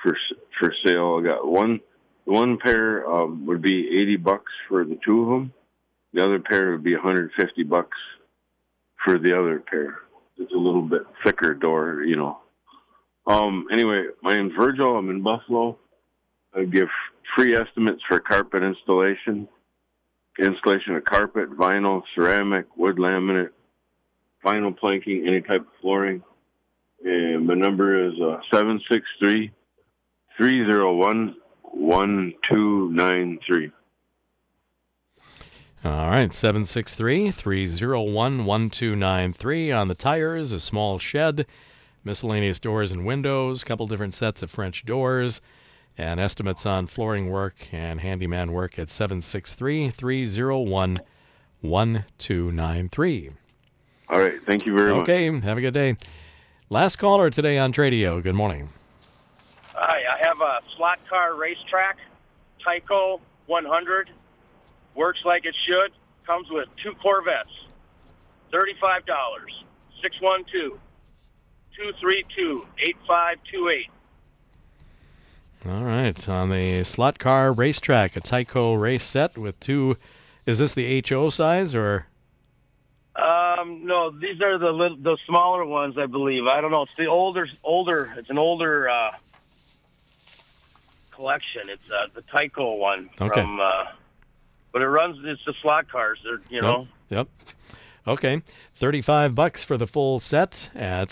for 0.01 0.17
for 0.59 0.73
sale. 0.85 1.19
I 1.19 1.25
got 1.25 1.47
one. 1.47 1.79
One 2.25 2.57
pair 2.57 3.09
um, 3.09 3.45
would 3.45 3.61
be 3.61 3.99
eighty 3.99 4.15
bucks 4.15 4.51
for 4.67 4.85
the 4.85 4.97
two 5.03 5.23
of 5.23 5.29
them. 5.29 5.53
The 6.13 6.23
other 6.23 6.39
pair 6.39 6.71
would 6.71 6.83
be 6.83 6.95
one 6.95 7.03
hundred 7.03 7.31
fifty 7.35 7.63
bucks 7.63 7.97
for 9.03 9.17
the 9.17 9.37
other 9.37 9.59
pair. 9.59 9.99
It's 10.37 10.53
a 10.53 10.57
little 10.57 10.81
bit 10.81 11.03
thicker 11.23 11.53
door, 11.53 12.03
you 12.03 12.15
know. 12.15 12.39
Um. 13.27 13.67
Anyway, 13.71 14.05
my 14.21 14.33
name's 14.33 14.53
Virgil. 14.57 14.97
I'm 14.97 15.09
in 15.09 15.21
Buffalo. 15.21 15.77
I 16.55 16.63
give 16.65 16.87
free 17.35 17.55
estimates 17.55 18.01
for 18.07 18.19
carpet 18.19 18.63
installation, 18.63 19.47
installation 20.39 20.95
of 20.95 21.03
carpet, 21.03 21.49
vinyl, 21.51 22.03
ceramic, 22.15 22.65
wood 22.77 22.97
laminate, 22.97 23.49
vinyl 24.45 24.77
planking, 24.77 25.25
any 25.27 25.41
type 25.41 25.61
of 25.61 25.67
flooring. 25.81 26.23
And 27.03 27.47
my 27.47 27.55
number 27.55 28.07
is 28.07 28.13
uh, 28.21 28.39
763 28.51 29.51
301 30.37 31.35
1293. 31.73 33.71
All 35.85 36.09
right, 36.09 36.33
763 36.33 37.31
301 37.31 38.45
1293 38.45 39.71
on 39.71 39.87
the 39.89 39.95
tires, 39.95 40.53
a 40.53 40.59
small 40.61 40.97
shed, 40.97 41.45
miscellaneous 42.05 42.59
doors 42.59 42.93
and 42.93 43.05
windows, 43.05 43.65
couple 43.65 43.87
different 43.87 44.15
sets 44.15 44.41
of 44.41 44.49
French 44.49 44.85
doors, 44.85 45.41
and 45.97 46.19
estimates 46.19 46.65
on 46.65 46.87
flooring 46.87 47.29
work 47.29 47.55
and 47.73 47.99
handyman 47.99 48.53
work 48.53 48.79
at 48.79 48.89
763 48.89 49.89
301 49.89 51.01
1293. 51.61 53.31
All 54.09 54.19
right. 54.19 54.39
Thank 54.45 54.65
you 54.65 54.75
very 54.75 54.93
much. 54.93 55.03
Okay, 55.03 55.39
have 55.41 55.57
a 55.57 55.61
good 55.61 55.73
day. 55.73 55.97
Last 56.69 56.97
caller 56.97 57.29
today 57.29 57.57
on 57.57 57.73
Tradio. 57.73 58.21
Good 58.21 58.35
morning. 58.35 58.69
Hi, 60.33 60.45
I 60.45 60.53
have 60.53 60.63
a 60.63 60.75
slot 60.77 60.99
car 61.09 61.35
racetrack, 61.35 61.97
Tyco 62.65 63.19
100, 63.47 64.09
Works 64.95 65.19
like 65.25 65.45
it 65.45 65.55
should. 65.65 65.91
Comes 66.25 66.47
with 66.49 66.69
two 66.81 66.93
Corvettes. 67.01 67.49
$35. 68.51 69.01
612 70.01 70.79
232 71.75 72.65
8528. 72.77 73.89
All 75.65 75.83
right, 75.83 76.29
on 76.29 76.49
the 76.49 76.83
slot 76.83 77.17
car 77.17 77.51
racetrack, 77.51 78.15
a 78.15 78.21
Tyco 78.21 78.79
race 78.79 79.03
set 79.03 79.37
with 79.37 79.59
two. 79.59 79.97
Is 80.45 80.59
this 80.59 80.73
the 80.73 81.03
HO 81.09 81.29
size 81.29 81.73
or? 81.73 82.05
Um, 83.15 83.85
no, 83.85 84.11
these 84.11 84.41
are 84.41 84.57
the 84.57 84.71
little, 84.71 84.97
the 84.97 85.17
smaller 85.25 85.65
ones, 85.65 85.95
I 85.97 86.05
believe. 86.05 86.45
I 86.47 86.61
don't 86.61 86.71
know. 86.71 86.83
It's 86.83 86.95
the 86.97 87.07
older, 87.07 87.47
older. 87.63 88.13
It's 88.17 88.29
an 88.29 88.37
older 88.37 88.89
uh, 88.89 89.11
collection. 91.15 91.63
It's 91.69 91.81
uh, 91.91 92.07
the 92.15 92.21
Tyco 92.23 92.77
one 92.77 93.09
Okay. 93.21 93.41
from. 93.41 93.59
Uh, 93.59 93.85
but 94.71 94.81
it 94.81 94.87
runs. 94.87 95.17
It's 95.23 95.43
the 95.45 95.53
slot 95.61 95.87
cars. 95.89 96.19
They're 96.23 96.41
you 96.49 96.61
know. 96.61 96.87
Yep. 97.09 97.27
Okay, 98.05 98.41
35 98.75 99.33
bucks 99.33 99.63
for 99.63 99.77
the 99.77 99.87
full 99.87 100.19
set 100.19 100.69
at 100.75 101.07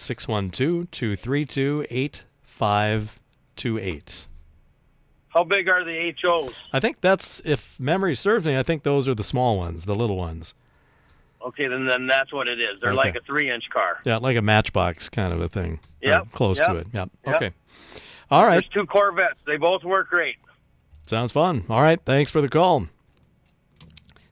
612-232-8528. 2.59 4.25
How 5.29 5.43
big 5.45 5.69
are 5.69 5.85
the 5.85 6.13
HOs? 6.21 6.53
I 6.73 6.79
think 6.81 6.99
that's 6.99 7.41
if 7.45 7.79
memory 7.79 8.15
serves 8.15 8.43
me, 8.43 8.57
I 8.57 8.63
think 8.63 8.83
those 8.83 9.07
are 9.07 9.15
the 9.15 9.23
small 9.23 9.57
ones, 9.57 9.85
the 9.85 9.95
little 9.95 10.17
ones. 10.17 10.53
Okay, 11.45 11.67
then 11.67 11.85
then 11.85 12.05
that's 12.07 12.33
what 12.33 12.47
it 12.49 12.59
is. 12.59 12.79
They're 12.81 12.91
Okay. 12.91 12.97
like 12.97 13.15
a 13.15 13.21
three-inch 13.21 13.69
car. 13.69 13.99
Yeah, 14.03 14.17
like 14.17 14.35
a 14.37 14.41
matchbox 14.41 15.07
kind 15.09 15.33
of 15.33 15.39
a 15.41 15.47
thing. 15.47 15.79
Yep, 16.01 16.31
Close 16.33 16.59
to 16.59 16.75
it. 16.75 16.87
Yep. 16.93 17.09
yep. 17.25 17.35
Okay. 17.35 17.51
All 18.31 18.45
right. 18.45 18.63
There's 18.63 18.69
two 18.69 18.85
Corvettes. 18.85 19.39
They 19.45 19.57
both 19.57 19.83
work 19.83 20.09
great. 20.09 20.37
Sounds 21.05 21.33
fun. 21.33 21.65
All 21.69 21.81
right. 21.81 21.99
Thanks 22.05 22.31
for 22.31 22.39
the 22.39 22.47
call. 22.47 22.87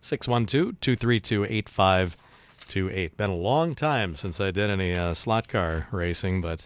612 0.01 0.79
232 0.79 1.43
8528. 1.43 3.17
Been 3.17 3.29
a 3.29 3.35
long 3.35 3.75
time 3.75 4.15
since 4.15 4.39
I 4.39 4.51
did 4.51 4.69
any 4.69 4.93
uh, 4.93 5.13
slot 5.13 5.49
car 5.49 5.87
racing, 5.91 6.39
but 6.39 6.65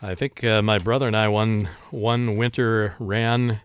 I 0.00 0.14
think 0.14 0.44
uh, 0.44 0.62
my 0.62 0.78
brother 0.78 1.08
and 1.08 1.16
I 1.16 1.26
one, 1.26 1.68
one 1.90 2.36
winter 2.36 2.94
ran 3.00 3.60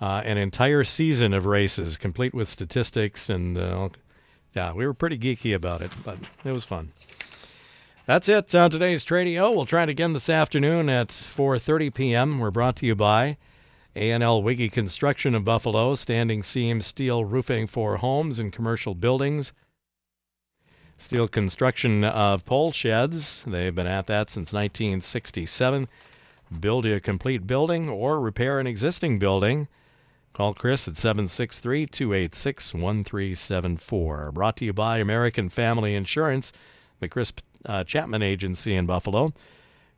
uh, 0.00 0.22
an 0.24 0.38
entire 0.38 0.82
season 0.82 1.32
of 1.32 1.46
races, 1.46 1.96
complete 1.96 2.34
with 2.34 2.48
statistics. 2.48 3.28
And 3.28 3.56
uh, 3.56 3.90
yeah, 4.52 4.72
we 4.72 4.84
were 4.84 4.94
pretty 4.94 5.16
geeky 5.16 5.54
about 5.54 5.80
it, 5.80 5.92
but 6.04 6.18
it 6.44 6.50
was 6.50 6.64
fun. 6.64 6.90
That's 8.06 8.28
it 8.28 8.54
on 8.54 8.70
today's 8.70 9.04
Tradio. 9.04 9.52
We'll 9.52 9.66
try 9.66 9.82
it 9.82 9.88
again 9.88 10.12
this 10.12 10.30
afternoon 10.30 10.88
at 10.88 11.08
4:30 11.08 11.92
p.m. 11.92 12.38
We're 12.38 12.52
brought 12.52 12.76
to 12.76 12.86
you 12.86 12.94
by 12.94 13.36
A&L 13.96 14.44
Wiggy 14.44 14.68
Construction 14.68 15.34
of 15.34 15.44
Buffalo, 15.44 15.96
standing 15.96 16.44
seam 16.44 16.80
steel 16.80 17.24
roofing 17.24 17.66
for 17.66 17.96
homes 17.96 18.38
and 18.38 18.52
commercial 18.52 18.94
buildings. 18.94 19.52
Steel 20.96 21.26
construction 21.26 22.04
of 22.04 22.44
pole 22.44 22.70
sheds. 22.70 23.42
They've 23.44 23.74
been 23.74 23.88
at 23.88 24.06
that 24.06 24.30
since 24.30 24.52
1967. 24.52 25.88
Build 26.60 26.86
a 26.86 27.00
complete 27.00 27.44
building 27.44 27.88
or 27.88 28.20
repair 28.20 28.60
an 28.60 28.68
existing 28.68 29.18
building. 29.18 29.66
Call 30.32 30.54
Chris 30.54 30.86
at 30.86 30.96
763 30.96 31.86
286 31.86 32.72
1374. 32.72 34.30
Brought 34.30 34.56
to 34.58 34.64
you 34.64 34.72
by 34.72 34.98
American 34.98 35.48
Family 35.48 35.96
Insurance, 35.96 36.52
the 37.00 37.08
uh, 37.66 37.84
Chapman 37.84 38.22
Agency 38.22 38.74
in 38.74 38.86
Buffalo. 38.86 39.32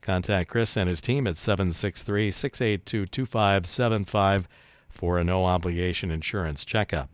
Contact 0.00 0.48
Chris 0.48 0.76
and 0.76 0.88
his 0.88 1.00
team 1.00 1.26
at 1.26 1.37
763 1.37 2.31
682 2.31 3.07
2575 3.07 4.48
for 4.90 5.18
a 5.18 5.24
no 5.24 5.44
obligation 5.44 6.11
insurance 6.11 6.64
checkup. 6.64 7.11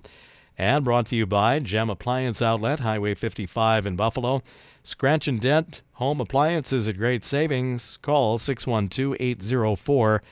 And 0.56 0.84
brought 0.84 1.06
to 1.08 1.16
you 1.16 1.26
by 1.26 1.58
Gem 1.58 1.90
Appliance 1.90 2.40
Outlet, 2.40 2.80
Highway 2.80 3.14
55 3.14 3.86
in 3.86 3.96
Buffalo. 3.96 4.42
Scratch 4.82 5.26
and 5.26 5.40
Dent 5.40 5.82
Home 5.94 6.20
Appliances 6.20 6.88
at 6.88 6.98
great 6.98 7.24
savings. 7.24 7.98
Call 8.02 8.38
612 8.38 9.16
804 9.18 10.22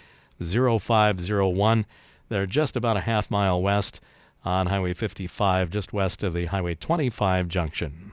0501. 0.40 1.86
They're 2.28 2.46
just 2.46 2.76
about 2.76 2.96
a 2.96 3.00
half 3.00 3.30
mile 3.30 3.62
west 3.62 4.00
on 4.44 4.66
Highway 4.66 4.94
55, 4.94 5.70
just 5.70 5.92
west 5.92 6.22
of 6.22 6.34
the 6.34 6.46
Highway 6.46 6.74
25 6.74 7.48
junction. 7.48 8.12